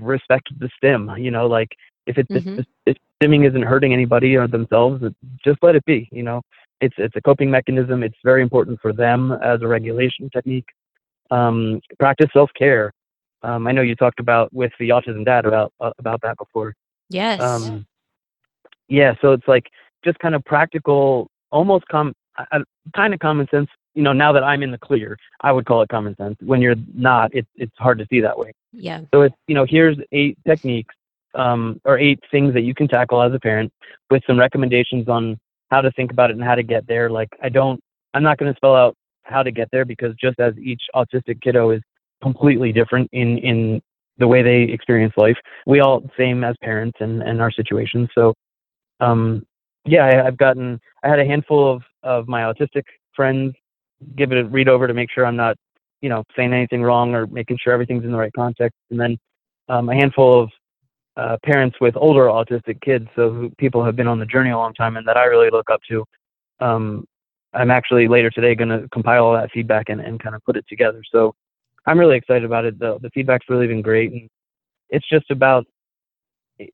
respect 0.01 0.49
the 0.59 0.69
stim. 0.77 1.11
You 1.17 1.31
know, 1.31 1.47
like 1.47 1.71
if 2.07 2.19
it's 2.19 2.31
Mhm. 2.31 2.59
if, 2.61 2.67
if 2.87 2.97
stimming 3.23 3.47
isn't 3.49 3.63
hurting 3.63 3.93
anybody 3.93 4.37
or 4.37 4.47
themselves, 4.49 5.03
just 5.45 5.59
let 5.63 5.77
it 5.77 5.85
be. 5.85 6.09
You 6.13 6.23
know, 6.23 6.43
it's 6.81 6.95
it's 6.99 7.17
a 7.17 7.21
coping 7.21 7.51
mechanism. 7.51 8.03
It's 8.03 8.19
very 8.25 8.43
important 8.43 8.81
for 8.81 8.93
them 8.93 9.33
as 9.33 9.63
a 9.63 9.69
regulation 9.69 10.29
technique. 10.31 10.69
Um, 11.31 11.81
practice 11.99 12.31
self 12.33 12.51
care. 12.59 12.93
Um, 13.43 13.67
I 13.67 13.73
know 13.73 13.83
you 13.83 13.97
talked 13.97 14.21
about 14.21 14.53
with 14.53 14.73
the 14.79 14.91
autism 14.91 15.25
dad 15.25 15.47
about 15.47 15.73
uh, 15.81 15.93
about 15.99 16.21
that 16.23 16.37
before. 16.39 16.75
yes. 17.09 17.41
Um, 17.41 17.87
yeah, 18.89 19.15
so 19.23 19.33
it's 19.33 19.49
like 19.49 19.71
just 20.05 20.19
kind 20.19 20.35
of 20.35 20.45
practical, 20.45 21.31
almost 21.51 21.87
com, 21.89 22.13
uh, 22.39 22.61
kind 22.95 23.15
of 23.15 23.21
common 23.21 23.49
sense. 23.51 23.69
You 23.95 24.03
know, 24.03 24.13
now 24.13 24.33
that 24.33 24.43
I'm 24.43 24.63
in 24.63 24.71
the 24.71 24.79
clear, 24.79 25.17
I 25.41 25.53
would 25.53 25.67
call 25.67 25.83
it 25.83 25.89
common 25.89 26.15
sense. 26.17 26.37
When 26.41 26.61
you're 26.61 26.77
not, 26.95 27.35
it's 27.35 27.49
it's 27.57 27.73
hard 27.79 27.99
to 27.99 28.07
see 28.11 28.21
that 28.21 28.39
way. 28.39 28.53
yeah. 28.73 29.01
So 29.13 29.23
it's 29.23 29.35
you 29.47 29.55
know, 29.55 29.65
here's 29.69 29.97
eight 30.13 30.39
techniques 30.47 30.95
um, 31.35 31.81
or 31.85 31.99
eight 31.99 32.21
things 32.31 32.55
that 32.55 32.63
you 32.63 32.75
can 32.75 32.89
tackle 32.89 33.23
as 33.23 33.33
a 33.33 33.41
parent 33.41 33.73
with 34.11 34.23
some 34.27 34.39
recommendations 34.39 35.09
on 35.09 35.39
how 35.71 35.81
to 35.81 35.91
think 35.93 36.13
about 36.13 36.31
it 36.31 36.37
and 36.37 36.45
how 36.45 36.55
to 36.55 36.63
get 36.63 36.87
there. 36.87 37.11
Like 37.11 37.31
I 37.43 37.49
don't, 37.49 37.81
I'm 38.15 38.23
not 38.23 38.39
going 38.39 38.53
to 38.53 38.57
spell 38.57 38.75
out 38.75 38.95
how 39.25 39.43
to 39.43 39.51
get 39.51 39.69
there 39.73 39.85
because 39.85 40.15
just 40.21 40.39
as 40.41 40.55
each 40.59 40.83
autistic 40.95 41.41
kiddo 41.43 41.71
is 41.71 41.83
completely 42.23 42.73
different 42.73 43.09
in 43.13 43.39
in 43.39 43.81
the 44.19 44.29
way 44.29 44.43
they 44.43 44.63
experience 44.73 45.15
life, 45.17 45.37
we 45.67 45.81
all 45.81 46.03
same 46.17 46.45
as 46.45 46.55
parents 46.63 46.99
and 47.01 47.23
and 47.23 47.41
our 47.41 47.51
situations. 47.51 48.09
So 48.15 48.35
um, 49.01 49.45
yeah, 49.85 50.05
I, 50.05 50.27
I've 50.27 50.37
gotten, 50.37 50.81
I 51.03 51.09
had 51.09 51.19
a 51.19 51.25
handful 51.25 51.73
of 51.73 51.83
of 52.03 52.29
my 52.29 52.43
autistic 52.43 52.85
friends 53.15 53.55
give 54.17 54.33
it 54.33 54.39
a 54.39 54.45
read 54.45 54.69
over 54.69 54.87
to 54.89 54.95
make 54.95 55.11
sure 55.11 55.25
I'm 55.25 55.37
not 55.37 55.57
you 56.03 56.09
know, 56.09 56.25
saying 56.37 56.53
anything 56.53 56.83
wrong 56.83 57.15
or 57.15 57.27
making 57.29 57.59
sure 57.63 57.73
everything's 57.73 58.05
in 58.05 58.11
the 58.13 58.19
right 58.19 58.33
context. 58.35 58.77
And 58.91 59.01
then 59.01 59.17
um, 59.69 59.89
a 59.89 59.95
handful 59.95 60.43
of 60.43 60.51
uh, 61.17 61.37
parents 61.45 61.77
with 61.81 61.97
older 61.97 62.25
autistic 62.25 62.81
kids, 62.83 63.07
so 63.15 63.31
who, 63.31 63.51
people 63.57 63.85
have 63.85 63.97
been 63.97 64.09
on 64.09 64.19
the 64.19 64.27
journey 64.27 64.51
a 64.51 64.59
long 64.59 64.75
time 64.75 64.97
and 64.97 65.07
that 65.07 65.17
I 65.17 65.25
really 65.25 65.49
look 65.51 65.71
up 65.71 65.81
to. 65.89 66.05
Um, 66.61 67.05
I'm 67.55 67.71
actually 67.71 68.09
later 68.09 68.31
today 68.31 68.55
going 68.55 68.69
to 68.69 68.89
compile 68.89 69.25
all 69.25 69.33
that 69.35 69.51
feedback 69.53 69.89
and, 69.89 70.01
and 70.01 70.23
kind 70.23 70.35
of 70.35 70.45
put 70.45 70.57
it 70.57 70.65
together. 70.69 71.03
So 71.11 71.35
I'm 71.87 71.99
really 71.99 72.17
excited 72.17 72.45
about 72.45 72.65
it. 72.65 72.79
The, 72.79 72.99
the 73.01 73.11
feedback's 73.11 73.47
really 73.49 73.67
been 73.67 73.83
great. 73.83 74.13
And 74.13 74.29
it's 74.91 75.09
just 75.09 75.31
about, 75.31 75.67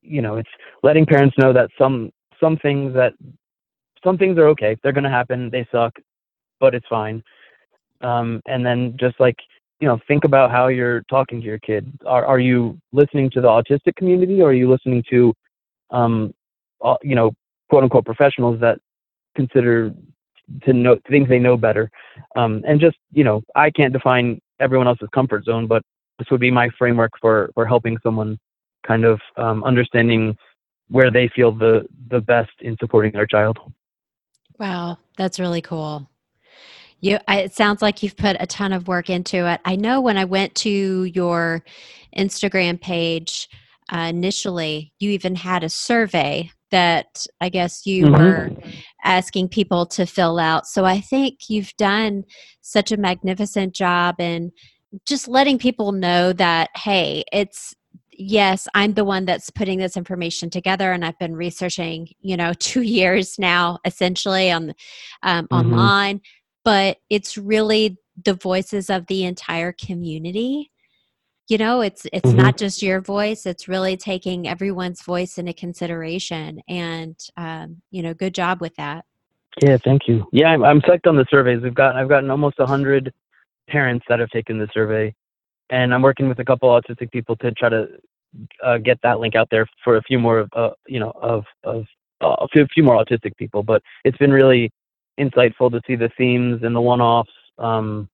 you 0.02 0.22
know, 0.22 0.36
it's 0.36 0.50
letting 0.82 1.06
parents 1.06 1.36
know 1.38 1.52
that 1.52 1.70
some, 1.78 2.10
some 2.40 2.56
things 2.58 2.94
that, 2.94 3.14
some 4.04 4.16
things 4.16 4.38
are 4.38 4.48
okay. 4.48 4.76
They're 4.82 4.92
going 4.92 5.04
to 5.04 5.10
happen. 5.10 5.50
They 5.50 5.66
suck, 5.72 5.94
but 6.60 6.74
it's 6.74 6.86
fine 6.88 7.22
um, 8.00 8.40
and 8.46 8.64
then 8.64 8.96
just 8.98 9.18
like 9.20 9.36
you 9.80 9.88
know 9.88 9.98
think 10.08 10.24
about 10.24 10.50
how 10.50 10.68
you're 10.68 11.02
talking 11.02 11.40
to 11.40 11.46
your 11.46 11.58
kid 11.58 11.90
are, 12.06 12.24
are 12.26 12.40
you 12.40 12.78
listening 12.92 13.30
to 13.30 13.40
the 13.40 13.48
autistic 13.48 13.94
community 13.96 14.40
or 14.40 14.50
are 14.50 14.54
you 14.54 14.70
listening 14.70 15.02
to 15.10 15.32
um, 15.90 16.32
you 17.02 17.14
know 17.14 17.32
quote 17.70 17.84
unquote 17.84 18.04
professionals 18.04 18.60
that 18.60 18.78
consider 19.36 19.92
to 20.64 20.72
know 20.72 20.96
things 21.08 21.28
they 21.28 21.38
know 21.38 21.56
better 21.56 21.90
um, 22.37 22.62
and 22.66 22.80
just 22.80 22.96
you 23.12 23.24
know 23.24 23.42
i 23.54 23.70
can't 23.70 23.92
define 23.92 24.40
everyone 24.61 24.87
else's 24.87 25.08
comfort 25.14 25.44
zone 25.44 25.66
but 25.66 25.82
this 26.18 26.28
would 26.30 26.40
be 26.40 26.50
my 26.50 26.68
framework 26.78 27.12
for 27.20 27.50
for 27.54 27.66
helping 27.66 27.96
someone 28.02 28.38
kind 28.87 29.04
of 29.04 29.20
um, 29.37 29.62
understanding 29.64 30.37
where 30.88 31.11
they 31.11 31.28
feel 31.34 31.52
the 31.52 31.87
the 32.11 32.20
best 32.20 32.50
in 32.61 32.76
supporting 32.80 33.12
their 33.12 33.26
child 33.26 33.58
Wow, 34.58 34.98
that's 35.16 35.38
really 35.38 35.62
cool. 35.62 36.08
You, 37.00 37.18
I, 37.28 37.40
it 37.42 37.54
sounds 37.54 37.80
like 37.80 38.02
you've 38.02 38.16
put 38.16 38.37
a 38.40 38.46
ton 38.46 38.72
of 38.72 38.88
work 38.88 39.08
into 39.08 39.48
it. 39.48 39.61
I 39.64 39.76
know 39.76 40.00
when 40.00 40.18
I 40.18 40.24
went 40.24 40.54
to 40.56 41.04
your 41.04 41.62
Instagram 42.16 42.80
page 42.80 43.48
uh, 43.92 43.98
initially, 44.11 44.92
you 44.98 45.11
even 45.11 45.37
had 45.37 45.62
a 45.62 45.68
survey 45.68 46.50
that 46.70 47.24
I 47.40 47.48
guess 47.50 47.87
you 47.87 48.06
Mhm. 48.06 48.18
were 48.18 48.52
asking 49.04 49.48
people 49.48 49.87
to 49.87 50.06
fill 50.06 50.38
out. 50.38 50.66
So 50.66 50.84
I 50.84 51.00
think 51.00 51.48
you've 51.48 51.74
done 51.76 52.24
such 52.61 52.92
a 52.92 52.96
magnificent 52.96 53.74
job 53.74 54.16
in 54.20 54.52
just 55.06 55.28
letting 55.28 55.58
people 55.58 55.92
know 55.92 56.32
that, 56.34 56.70
hey, 56.76 57.24
it's 57.32 57.74
yes, 58.20 58.66
I'm 58.74 58.94
the 58.94 59.04
one 59.04 59.24
that's 59.24 59.48
putting 59.50 59.78
this 59.78 59.96
information 59.96 60.50
together, 60.50 60.90
and 60.92 61.04
I've 61.04 61.18
been 61.18 61.37
researching, 61.37 62.08
you 62.20 62.37
know, 62.37 62.52
two 62.58 62.82
years 62.82 63.38
now, 63.38 63.78
essentially 63.84 64.50
on 64.50 64.74
um, 65.22 65.46
Mhm. 65.48 65.56
online. 65.72 66.20
But 66.64 66.98
it's 67.08 67.38
really 67.38 67.98
the 68.24 68.34
voices 68.34 68.90
of 68.90 69.06
the 69.06 69.24
entire 69.24 69.72
community 69.72 70.70
you 71.48 71.58
know 71.58 71.80
it's 71.80 72.06
it's 72.12 72.30
Mhm. 72.30 72.37
not 72.37 72.56
just 72.56 72.82
your 72.82 73.00
voice 73.00 73.46
it's 73.46 73.68
really 73.68 73.96
taking 73.96 74.46
everyone's 74.46 75.02
voice 75.02 75.38
into 75.38 75.52
consideration 75.52 76.61
and 76.68 77.16
um, 77.37 77.80
you 77.90 78.02
know 78.02 78.14
good 78.14 78.34
job 78.34 78.61
with 78.61 78.74
that 78.76 79.04
Yeah, 79.61 79.76
thank 79.82 80.02
you. 80.06 80.24
Yeah, 80.30 80.48
I'm, 80.48 80.62
I'm 80.62 80.80
psyched 80.82 81.08
on 81.08 81.16
the 81.16 81.26
surveys. 81.30 81.62
We've 81.62 81.74
got 81.74 81.96
I've 81.96 82.08
gotten 82.08 82.30
almost 82.30 82.61
a 82.61 82.66
hundred 82.66 83.12
parents 83.68 84.04
that 84.08 84.20
have 84.20 84.30
taken 84.30 84.58
the 84.58 84.68
survey, 84.72 85.12
and 85.70 85.92
I'm 85.92 86.02
working 86.02 86.28
with 86.28 86.38
a 86.38 86.44
couple 86.44 86.68
autistic 86.68 87.11
people 87.11 87.34
to 87.37 87.50
try 87.52 87.68
to 87.68 87.88
uh, 88.62 88.78
get 88.78 89.00
that 89.02 89.18
link 89.20 89.34
out 89.34 89.48
there 89.50 89.66
for 89.82 89.96
a 89.96 90.02
few 90.02 90.18
more 90.18 90.38
of 90.40 90.50
uh, 90.54 90.70
you 90.87 91.00
know 91.00 91.12
of 91.20 91.44
of 91.64 91.84
uh, 92.20 92.37
a 92.40 92.48
few, 92.48 92.66
few 92.74 92.84
more 92.84 93.02
autistic 93.02 93.37
people. 93.37 93.62
But 93.62 93.82
it's 94.04 94.18
been 94.18 94.32
really 94.32 94.70
insightful 95.18 95.70
to 95.70 95.80
see 95.87 95.96
the 95.96 96.11
themes 96.16 96.62
and 96.62 96.74
the 96.74 96.80
one-offs 96.80 97.30
um, 97.58 98.08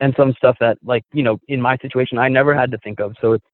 and 0.00 0.14
some 0.16 0.32
stuff 0.34 0.56
that 0.60 0.78
like 0.84 1.04
you 1.12 1.22
know 1.22 1.38
in 1.48 1.60
my 1.60 1.76
situation 1.78 2.18
I 2.18 2.28
never 2.28 2.54
had 2.54 2.70
to 2.72 2.78
think 2.78 3.00
of. 3.00 3.14
So 3.20 3.32
it's 3.32 3.44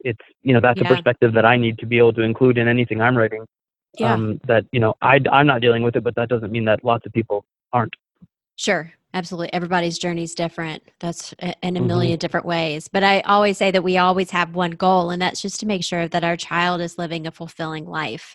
it's 0.00 0.20
you 0.42 0.52
know 0.54 0.60
that's 0.60 0.80
Yeah. 0.80 0.88
a 0.88 0.94
perspective 0.94 1.32
that 1.34 1.44
I 1.44 1.56
need 1.56 1.78
to 1.78 1.86
be 1.86 1.98
able 1.98 2.12
to 2.14 2.22
include 2.22 2.58
in 2.58 2.68
anything 2.68 3.00
I'm 3.00 3.16
writing 3.16 3.44
yeah 3.98 4.12
um, 4.12 4.38
that 4.46 4.64
you 4.72 4.80
know 4.80 4.92
I, 5.00 5.18
i'm 5.32 5.46
not 5.46 5.62
dealing 5.62 5.82
with 5.82 5.96
it 5.96 6.04
but 6.04 6.14
that 6.16 6.28
doesn't 6.28 6.52
mean 6.52 6.66
that 6.66 6.84
lots 6.84 7.06
of 7.06 7.12
people 7.12 7.44
aren't 7.72 7.94
Sure, 8.58 8.92
absolutely. 9.12 9.52
Everybody's 9.52 9.98
journey 9.98 10.22
is 10.22 10.34
different. 10.34 10.82
That's 10.98 11.34
a- 11.40 11.54
in 11.62 11.76
a 11.76 11.80
Mhm. 11.80 11.86
million 11.86 12.18
different 12.18 12.46
ways. 12.46 12.88
But 12.88 13.04
I 13.04 13.20
always 13.20 13.58
say 13.58 13.70
that 13.70 13.84
we 13.84 13.98
always 13.98 14.30
have 14.30 14.54
one 14.54 14.70
goal, 14.72 15.10
and 15.10 15.20
that's 15.20 15.42
just 15.42 15.60
to 15.60 15.66
make 15.66 15.84
sure 15.84 16.08
that 16.08 16.24
our 16.24 16.36
child 16.38 16.80
is 16.80 16.96
living 16.98 17.26
a 17.26 17.30
fulfilling 17.30 17.86
life 17.86 18.34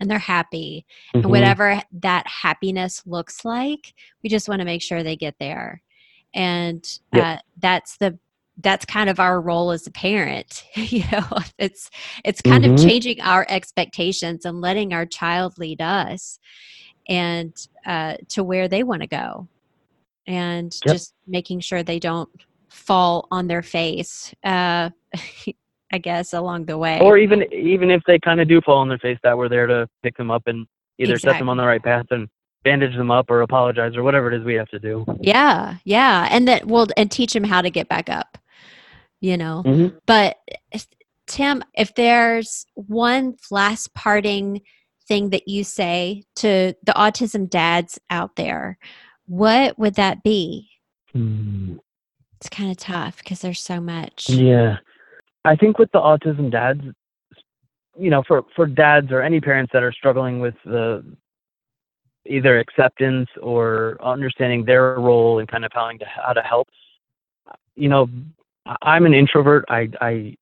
and 0.00 0.10
they're 0.10 0.18
happy. 0.18 0.86
And 1.22 1.30
Mhm. 1.30 1.30
whatever 1.30 1.82
that 1.92 2.26
happiness 2.26 3.06
looks 3.06 3.44
like, 3.44 3.94
we 4.24 4.28
just 4.28 4.48
want 4.48 4.58
to 4.60 4.64
make 4.64 4.82
sure 4.82 5.02
they 5.04 5.16
get 5.16 5.36
there. 5.38 5.82
And 6.34 6.84
Yep. 7.12 7.24
uh, 7.24 7.38
that's 7.58 7.96
the 7.96 8.18
that's 8.58 8.84
kind 8.84 9.10
of 9.10 9.18
our 9.18 9.40
role 9.40 9.70
as 9.72 9.86
a 9.86 9.90
parent 9.90 10.64
you 10.74 11.02
know 11.10 11.24
it's 11.58 11.90
it's 12.24 12.40
kind 12.40 12.64
of 12.64 12.70
Mhm. 12.72 12.86
changing 12.86 13.20
our 13.20 13.44
expectations 13.48 14.44
and 14.44 14.60
letting 14.60 14.92
our 14.92 15.06
child 15.06 15.58
lead 15.58 15.80
us 15.80 16.38
and 17.08 17.52
uh, 17.84 18.14
to 18.28 18.44
where 18.44 18.68
they 18.68 18.82
want 18.84 19.02
to 19.02 19.08
go 19.08 19.48
and 20.26 20.72
Yep. 20.84 20.92
just 20.94 21.14
making 21.26 21.60
sure 21.60 21.82
they 21.82 21.98
don't 21.98 22.30
fall 22.68 23.26
on 23.30 23.48
their 23.48 23.62
face 23.62 24.32
uh, 24.44 24.90
i 25.92 25.98
guess 26.00 26.32
along 26.32 26.64
the 26.66 26.78
way 26.78 27.00
or 27.00 27.18
even 27.18 27.42
even 27.52 27.90
if 27.90 28.02
they 28.06 28.18
kind 28.18 28.40
of 28.40 28.48
do 28.48 28.60
fall 28.60 28.78
on 28.78 28.88
their 28.88 28.98
face 28.98 29.18
that 29.24 29.36
we're 29.36 29.48
there 29.48 29.66
to 29.66 29.88
pick 30.02 30.16
them 30.16 30.30
up 30.30 30.42
and 30.46 30.66
either 30.98 31.18
set 31.18 31.38
them 31.38 31.48
on 31.48 31.56
the 31.56 31.64
right 31.66 31.82
path 31.82 32.06
and 32.10 32.28
bandage 32.64 32.96
them 32.96 33.10
up 33.10 33.30
or 33.30 33.42
apologize 33.42 33.94
or 33.96 34.02
whatever 34.02 34.32
it 34.32 34.38
is 34.38 34.44
we 34.44 34.54
have 34.54 34.68
to 34.68 34.78
do. 34.78 35.04
Yeah 35.20 35.76
yeah. 35.84 36.26
And 36.30 36.48
that 36.48 36.66
well 36.66 36.88
and 36.96 37.10
teach 37.10 37.32
them 37.32 37.44
how 37.44 37.62
to 37.62 37.70
get 37.70 37.88
back 37.88 38.08
up 38.08 38.38
you 39.20 39.36
know? 39.36 39.62
Mhm. 39.64 39.96
but 40.06 40.36
tim 41.26 41.62
if 41.74 41.94
there's 41.94 42.66
one 42.74 43.34
last 43.50 43.94
parting 43.94 44.60
thing 45.08 45.30
that 45.30 45.48
you 45.48 45.64
say 45.64 46.24
to 46.36 46.74
the 46.82 46.92
autism 46.92 47.48
dads 47.48 47.98
out 48.10 48.36
there 48.36 48.78
what 49.26 49.78
would 49.78 49.94
that 49.94 50.22
be? 50.22 50.68
Hmm. 51.12 51.76
it's 52.36 52.48
kind 52.50 52.70
of 52.70 52.76
tough 52.76 53.18
because 53.18 53.40
there's 53.40 53.60
so 53.60 53.80
much. 53.80 54.28
Yeah. 54.28 54.78
I 55.46 55.56
think 55.56 55.78
with 55.78 55.90
the 55.92 56.00
autism 56.00 56.50
dads 56.50 56.82
you 57.98 58.10
know 58.10 58.22
for 58.26 58.44
for 58.56 58.66
dads 58.66 59.12
or 59.12 59.22
any 59.22 59.40
parents 59.40 59.70
that 59.72 59.82
are 59.82 59.92
struggling 59.92 60.40
with 60.40 60.54
the 60.64 61.04
either 62.26 62.58
acceptance 62.58 63.28
or 63.42 63.96
understanding 64.02 64.64
their 64.64 64.94
role 65.00 65.38
and 65.38 65.48
kind 65.48 65.64
of 65.64 65.72
how 65.74 65.90
to 65.90 66.04
how 66.04 66.32
to 66.32 66.42
help. 66.42 66.68
You 67.76 67.88
know 67.88 68.08
i'm 68.82 69.06
an 69.06 69.14
introvert. 69.14 69.64
I 69.68 69.88
i 70.00 70.36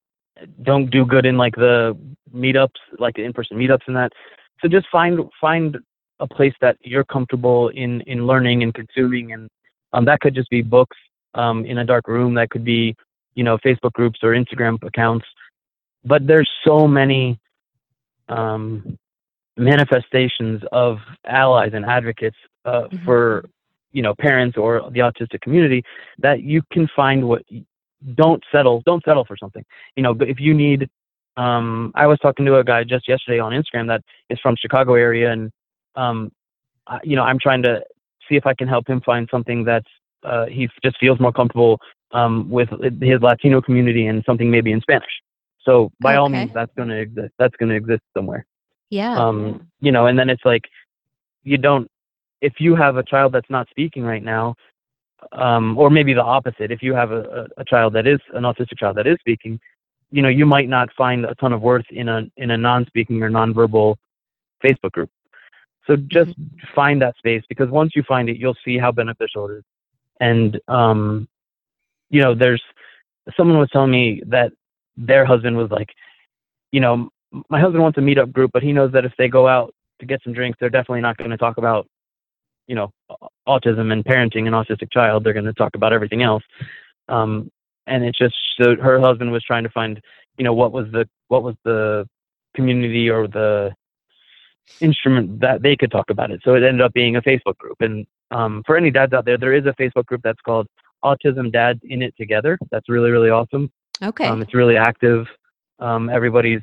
don't 0.63 0.91
do 0.91 1.05
good 1.05 1.27
in 1.27 1.37
like 1.37 1.55
the 1.55 1.97
meetups 2.35 2.81
like 2.99 3.15
the 3.15 3.25
in-person 3.25 3.57
meetups 3.57 3.87
and 3.87 3.97
that. 3.97 4.13
So 4.61 4.69
just 4.69 4.87
find 4.91 5.21
find 5.41 5.77
a 6.21 6.27
place 6.27 6.55
that 6.61 6.77
you're 6.83 7.05
comfortable 7.05 7.69
in 7.69 8.01
in 8.03 8.27
learning 8.27 8.63
and 8.63 8.73
consuming. 8.73 9.33
And 9.33 9.49
um, 9.93 10.05
that 10.07 10.21
could 10.21 10.35
just 10.35 10.51
be 10.51 10.63
books 10.63 10.97
um, 11.35 11.65
in 11.67 11.79
a 11.79 11.85
dark 11.85 12.09
room. 12.09 12.35
That 12.35 12.51
could 12.51 12.65
be 12.65 12.95
you 13.35 13.45
know 13.45 13.59
facebook 13.59 13.93
groups 13.93 14.21
or 14.23 14.31
instagram 14.31 14.83
accounts. 14.83 15.27
But 16.05 16.27
there's 16.27 16.51
so 16.65 16.89
many 16.89 17.39
um, 18.29 18.99
manifestations 19.57 20.63
of 20.73 20.99
allies 21.27 21.73
and 21.75 21.85
advocates 21.85 22.37
uh, 22.65 22.85
Mhm. 22.93 23.05
for 23.05 23.45
you 23.93 24.03
know 24.03 24.15
parents 24.15 24.57
or 24.57 24.91
the 24.91 25.01
autistic 25.01 25.41
community 25.43 25.83
that 26.19 26.43
you 26.43 26.63
can 26.73 26.89
find 26.97 27.27
what 27.29 27.43
don't 28.15 28.43
settle 28.51 28.83
don't 28.87 29.05
settle 29.05 29.25
for 29.25 29.37
something. 29.37 29.65
You 29.97 30.03
know 30.03 30.15
but 30.15 30.29
if 30.29 30.41
you 30.41 30.55
need 30.55 30.89
um 31.37 31.93
i 31.95 32.07
was 32.07 32.19
talking 32.19 32.45
to 32.45 32.57
a 32.59 32.65
guy 32.65 32.85
just 32.85 33.09
yesterday 33.09 33.39
on 33.39 33.53
instagram 33.53 33.87
that 33.87 34.03
is 34.29 34.39
from 34.41 34.55
chicago 34.57 34.95
area 34.95 35.33
and 35.33 35.51
um 35.97 36.31
I, 36.87 37.01
you 37.03 37.17
know 37.17 37.23
i'm 37.23 37.39
trying 37.39 37.63
to 37.63 37.83
see 38.29 38.37
if 38.37 38.47
i 38.47 38.55
can 38.55 38.69
help 38.69 38.87
him 38.87 39.01
find 39.01 39.29
something 39.31 39.65
that's 39.65 39.89
uh 40.25 40.47
he 40.47 40.69
just 40.85 40.99
feels 40.99 41.19
more 41.21 41.33
comfortable 41.33 41.81
um 42.13 42.51
with 42.51 42.69
his 43.03 43.21
latino 43.23 43.63
community 43.63 44.07
and 44.07 44.23
something 44.27 44.51
maybe 44.51 44.73
in 44.73 44.81
spanish. 44.83 45.15
So 45.65 45.91
by 46.01 46.17
all 46.17 46.29
means 46.29 46.51
that's 46.53 46.73
going 46.77 46.89
to 46.89 46.97
exist 46.97 47.33
that's 47.39 47.57
going 47.57 47.71
to 47.71 47.77
exist 47.77 48.03
somewhere 48.17 48.45
yeah. 48.93 49.19
Um 49.19 49.69
you 49.81 49.91
know 49.91 50.07
and 50.07 50.19
then 50.19 50.29
it's 50.29 50.45
like 50.45 50.65
you 51.43 51.57
don't 51.57 51.91
if 52.43 52.55
you 52.59 52.77
have 52.77 52.97
a 52.99 53.03
child 53.03 53.33
that's 53.33 53.49
not 53.49 53.69
speaking 53.71 54.05
right 54.05 54.23
now 54.23 54.55
um 55.33 55.79
or 55.79 55.89
maybe 55.89 56.13
the 56.13 56.23
opposite 56.23 56.71
if 56.71 56.83
you 56.83 56.93
have 56.95 57.11
a, 57.11 57.47
a, 57.57 57.65
child 57.65 57.95
that 57.95 58.07
is 58.07 58.21
an 58.35 58.43
autistic 58.43 58.77
child 58.79 58.97
that 58.97 59.07
is 59.07 59.17
speaking 59.21 59.59
you 60.11 60.21
know 60.21 60.29
you 60.29 60.45
might 60.45 60.69
not 60.69 60.89
find 60.93 61.25
a 61.25 61.35
ton 61.37 61.53
of 61.53 61.63
worth 61.63 61.87
in 61.91 62.09
a 62.09 62.23
in 62.37 62.51
a 62.51 62.57
non-speaking 62.57 63.23
or 63.23 63.31
nonverbal 63.31 63.97
facebook 64.63 64.93
group. 64.93 65.11
So 65.87 65.97
just 65.97 66.35
find 66.75 67.01
that 67.03 67.17
space 67.17 67.43
because 67.49 67.71
once 67.71 67.93
you 67.97 68.03
find 68.03 68.29
it 68.29 68.37
you'll 68.37 68.57
see 68.65 68.77
how 68.79 68.93
beneficial 68.93 69.49
it 69.49 69.55
is. 69.59 69.65
And 70.21 70.61
um 70.69 71.29
you 72.11 72.21
know 72.21 72.35
there's 72.35 72.63
someone 73.37 73.59
was 73.59 73.71
telling 73.73 73.91
me 73.91 74.23
that 74.27 74.53
their 74.99 75.25
husband 75.25 75.57
was 75.57 75.71
like 75.71 75.89
you 76.73 76.81
know 76.81 77.09
my 77.49 77.61
husband 77.61 77.83
wants 77.83 77.99
a 77.99 78.01
meetup 78.01 78.33
group 78.33 78.51
but 78.53 78.63
he 78.63 78.73
knows 78.73 78.93
that 78.93 79.05
if 79.05 79.13
they 79.19 79.29
go 79.29 79.49
out 79.49 79.75
to 80.01 80.07
get 80.07 80.23
some 80.23 80.33
drinks 80.33 80.59
they're 80.61 80.71
definitely 80.71 81.01
not 81.01 81.17
going 81.17 81.31
to 81.31 81.37
talk 81.37 81.59
about 81.59 81.87
you 82.67 82.75
know 82.75 82.93
autism 83.49 83.93
and 83.93 84.05
parenting 84.05 84.47
an 84.47 84.53
autistic 84.53 84.91
child. 84.93 85.25
They're 85.25 85.33
going 85.33 85.45
to 85.45 85.53
talk 85.53 85.75
about 85.75 85.93
everything 85.93 86.23
else. 86.23 86.43
Um 87.09 87.51
and 87.87 88.05
it's 88.05 88.19
just 88.19 88.35
so 88.61 88.77
her 88.77 89.01
husband 89.01 89.33
was 89.33 89.43
trying 89.43 89.65
to 89.65 89.71
find 89.71 90.01
you 90.39 90.45
know 90.45 90.55
what 90.55 90.73
was 90.73 90.87
the 90.93 91.09
what 91.29 91.43
was 91.43 91.57
the 91.65 92.07
community 92.55 93.11
or 93.11 93.27
the 93.27 93.73
instrument 94.81 95.41
that 95.41 95.63
they 95.63 95.75
could 95.77 95.91
talk 95.91 96.09
about 96.11 96.31
it. 96.31 96.41
So 96.45 96.55
it 96.55 96.63
ended 96.63 96.81
up 96.81 96.93
being 96.93 97.17
a 97.17 97.23
facebook 97.23 97.59
group. 97.59 97.81
And 97.81 98.07
um 98.31 98.63
for 98.65 98.77
any 98.77 98.91
dads 98.91 99.13
out 99.13 99.25
there 99.25 99.39
there 99.39 99.55
is 99.55 99.67
a 99.67 99.73
facebook 99.73 100.07
group 100.07 100.23
that's 100.23 100.41
called 100.41 100.67
autism 101.05 101.51
dads 101.53 101.81
in 101.83 102.01
it 102.03 102.15
together. 102.17 102.59
That's 102.71 102.89
really 102.89 103.11
really 103.11 103.31
awesome. 103.31 103.71
Okay. 104.03 104.27
Um, 104.27 104.43
it's 104.43 104.55
really 104.55 104.77
active. 104.77 105.27
Um, 105.79 106.09
everybody's, 106.09 106.61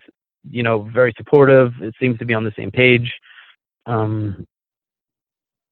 you 0.49 0.63
know, 0.63 0.89
very 0.93 1.13
supportive. 1.17 1.73
It 1.81 1.95
seems 1.99 2.17
to 2.19 2.25
be 2.25 2.33
on 2.33 2.43
the 2.43 2.53
same 2.55 2.71
page. 2.71 3.11
Um, 3.85 4.45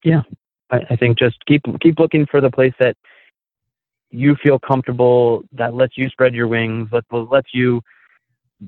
yeah, 0.04 0.22
I, 0.70 0.80
I 0.90 0.96
think 0.96 1.18
just 1.18 1.36
keep 1.46 1.62
keep 1.80 1.98
looking 1.98 2.26
for 2.26 2.40
the 2.40 2.50
place 2.50 2.74
that 2.78 2.96
you 4.10 4.36
feel 4.42 4.58
comfortable, 4.58 5.42
that 5.52 5.74
lets 5.74 5.98
you 5.98 6.08
spread 6.08 6.34
your 6.34 6.48
wings, 6.48 6.88
let 6.92 7.04
lets 7.12 7.48
you, 7.52 7.80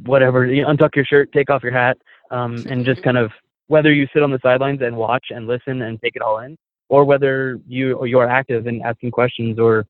whatever, 0.04 0.46
you 0.46 0.66
untuck 0.66 0.94
your 0.94 1.04
shirt, 1.04 1.32
take 1.32 1.50
off 1.50 1.62
your 1.62 1.72
hat, 1.72 1.96
um, 2.30 2.64
and 2.70 2.84
just 2.84 3.02
kind 3.02 3.16
of 3.16 3.30
whether 3.68 3.92
you 3.92 4.06
sit 4.12 4.22
on 4.22 4.30
the 4.30 4.40
sidelines 4.42 4.82
and 4.82 4.96
watch 4.96 5.26
and 5.30 5.46
listen 5.46 5.82
and 5.82 6.00
take 6.00 6.16
it 6.16 6.22
all 6.22 6.40
in, 6.40 6.56
or 6.88 7.04
whether 7.04 7.58
you 7.66 7.94
or 7.94 8.06
you 8.06 8.18
are 8.18 8.28
active 8.28 8.66
and 8.66 8.82
asking 8.82 9.10
questions 9.10 9.58
or 9.58 9.86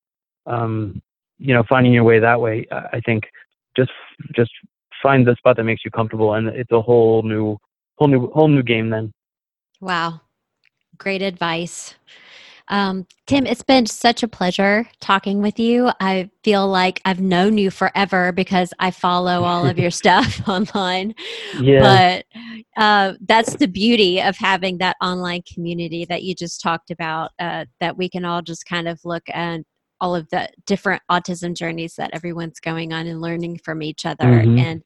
um, 0.46 1.00
you 1.38 1.54
know 1.54 1.64
finding 1.68 1.92
your 1.92 2.04
way 2.04 2.18
that 2.18 2.40
way 2.40 2.66
i 2.70 2.80
I 2.92 3.00
think 3.00 3.24
just 3.76 3.90
just 4.34 4.50
find 5.02 5.26
the 5.26 5.34
spot 5.36 5.56
that 5.56 5.64
makes 5.64 5.84
you 5.84 5.90
comfortable 5.90 6.34
and 6.34 6.48
it's 6.48 6.72
a 6.72 6.80
whole 6.80 7.22
new 7.22 7.56
whole 7.96 8.08
new 8.08 8.30
whole 8.30 8.48
new 8.48 8.62
game 8.62 8.90
then 8.90 9.12
Wow. 9.80 10.20
Great 10.98 11.22
advice. 11.22 11.94
Um, 12.68 13.06
Tim, 13.26 13.46
it's 13.46 13.62
been 13.62 13.86
such 13.86 14.22
a 14.22 14.28
pleasure 14.28 14.86
talking 15.00 15.42
with 15.42 15.58
you. 15.58 15.90
I 15.98 16.30
feel 16.44 16.68
like 16.68 17.00
I've 17.04 17.20
known 17.20 17.58
you 17.58 17.70
forever 17.70 18.30
because 18.30 18.72
I 18.78 18.92
follow 18.92 19.42
all 19.42 19.66
of 19.66 19.78
your 19.78 19.90
stuff 20.02 20.40
online. 20.48 21.14
yeah 21.62 21.80
But 21.80 22.26
uh, 22.76 23.14
that's 23.26 23.56
the 23.56 23.66
beauty 23.66 24.20
of 24.20 24.36
having 24.36 24.78
that 24.78 24.96
online 25.02 25.42
community 25.52 26.04
that 26.04 26.22
you 26.22 26.34
just 26.34 26.60
talked 26.60 26.90
about, 26.90 27.32
uh, 27.40 27.64
that 27.80 27.96
we 27.96 28.08
can 28.08 28.24
all 28.24 28.42
just 28.42 28.66
kind 28.66 28.86
of 28.86 29.00
look 29.04 29.24
and 29.32 29.64
all 30.00 30.14
of 30.14 30.28
the 30.30 30.48
different 30.66 31.02
autism 31.10 31.54
journeys 31.54 31.94
that 31.96 32.10
everyone's 32.12 32.60
going 32.60 32.92
on 32.92 33.06
and 33.06 33.20
learning 33.20 33.58
from 33.64 33.82
each 33.82 34.06
other. 34.06 34.24
Mm-hmm. 34.24 34.58
And 34.58 34.82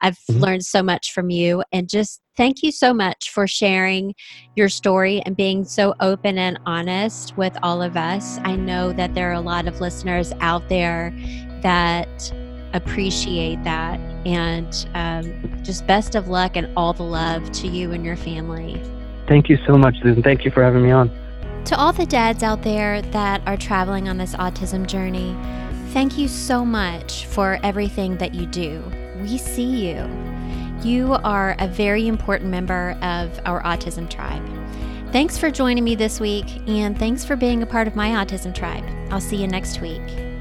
I've 0.00 0.18
mm-hmm. 0.18 0.40
learned 0.40 0.64
so 0.64 0.82
much 0.82 1.12
from 1.12 1.30
you. 1.30 1.62
And 1.72 1.88
just 1.88 2.20
thank 2.36 2.62
you 2.62 2.72
so 2.72 2.92
much 2.92 3.30
for 3.30 3.46
sharing 3.46 4.14
your 4.56 4.68
story 4.68 5.22
and 5.24 5.36
being 5.36 5.64
so 5.64 5.94
open 6.00 6.38
and 6.38 6.58
honest 6.66 7.36
with 7.36 7.56
all 7.62 7.82
of 7.82 7.96
us. 7.96 8.38
I 8.42 8.56
know 8.56 8.92
that 8.92 9.14
there 9.14 9.30
are 9.30 9.34
a 9.34 9.40
lot 9.40 9.66
of 9.66 9.80
listeners 9.80 10.32
out 10.40 10.68
there 10.68 11.14
that 11.62 12.32
appreciate 12.72 13.62
that. 13.64 14.00
And 14.26 14.88
um, 14.94 15.62
just 15.62 15.86
best 15.86 16.14
of 16.14 16.28
luck 16.28 16.56
and 16.56 16.72
all 16.76 16.92
the 16.92 17.02
love 17.02 17.50
to 17.52 17.68
you 17.68 17.92
and 17.92 18.04
your 18.04 18.16
family. 18.16 18.80
Thank 19.28 19.48
you 19.48 19.58
so 19.66 19.78
much, 19.78 19.96
Susan. 20.02 20.22
Thank 20.22 20.44
you 20.44 20.50
for 20.50 20.62
having 20.62 20.82
me 20.82 20.90
on. 20.90 21.10
To 21.66 21.78
all 21.78 21.92
the 21.92 22.04
dads 22.04 22.42
out 22.42 22.62
there 22.62 23.00
that 23.00 23.40
are 23.46 23.56
traveling 23.56 24.08
on 24.08 24.18
this 24.18 24.34
autism 24.34 24.86
journey, 24.86 25.36
thank 25.92 26.18
you 26.18 26.28
so 26.28 26.64
much 26.64 27.26
for 27.26 27.58
everything 27.62 28.18
that 28.18 28.34
you 28.34 28.46
do. 28.46 28.82
We 29.20 29.38
see 29.38 29.88
you. 29.88 30.06
You 30.82 31.14
are 31.24 31.54
a 31.60 31.68
very 31.68 32.08
important 32.08 32.50
member 32.50 32.98
of 33.00 33.40
our 33.46 33.62
autism 33.62 34.10
tribe. 34.10 34.42
Thanks 35.12 35.38
for 35.38 35.50
joining 35.50 35.84
me 35.84 35.94
this 35.94 36.18
week, 36.18 36.46
and 36.66 36.98
thanks 36.98 37.24
for 37.24 37.36
being 37.36 37.62
a 37.62 37.66
part 37.66 37.86
of 37.86 37.94
my 37.94 38.08
autism 38.08 38.54
tribe. 38.54 38.84
I'll 39.10 39.20
see 39.20 39.36
you 39.36 39.46
next 39.46 39.80
week. 39.80 40.31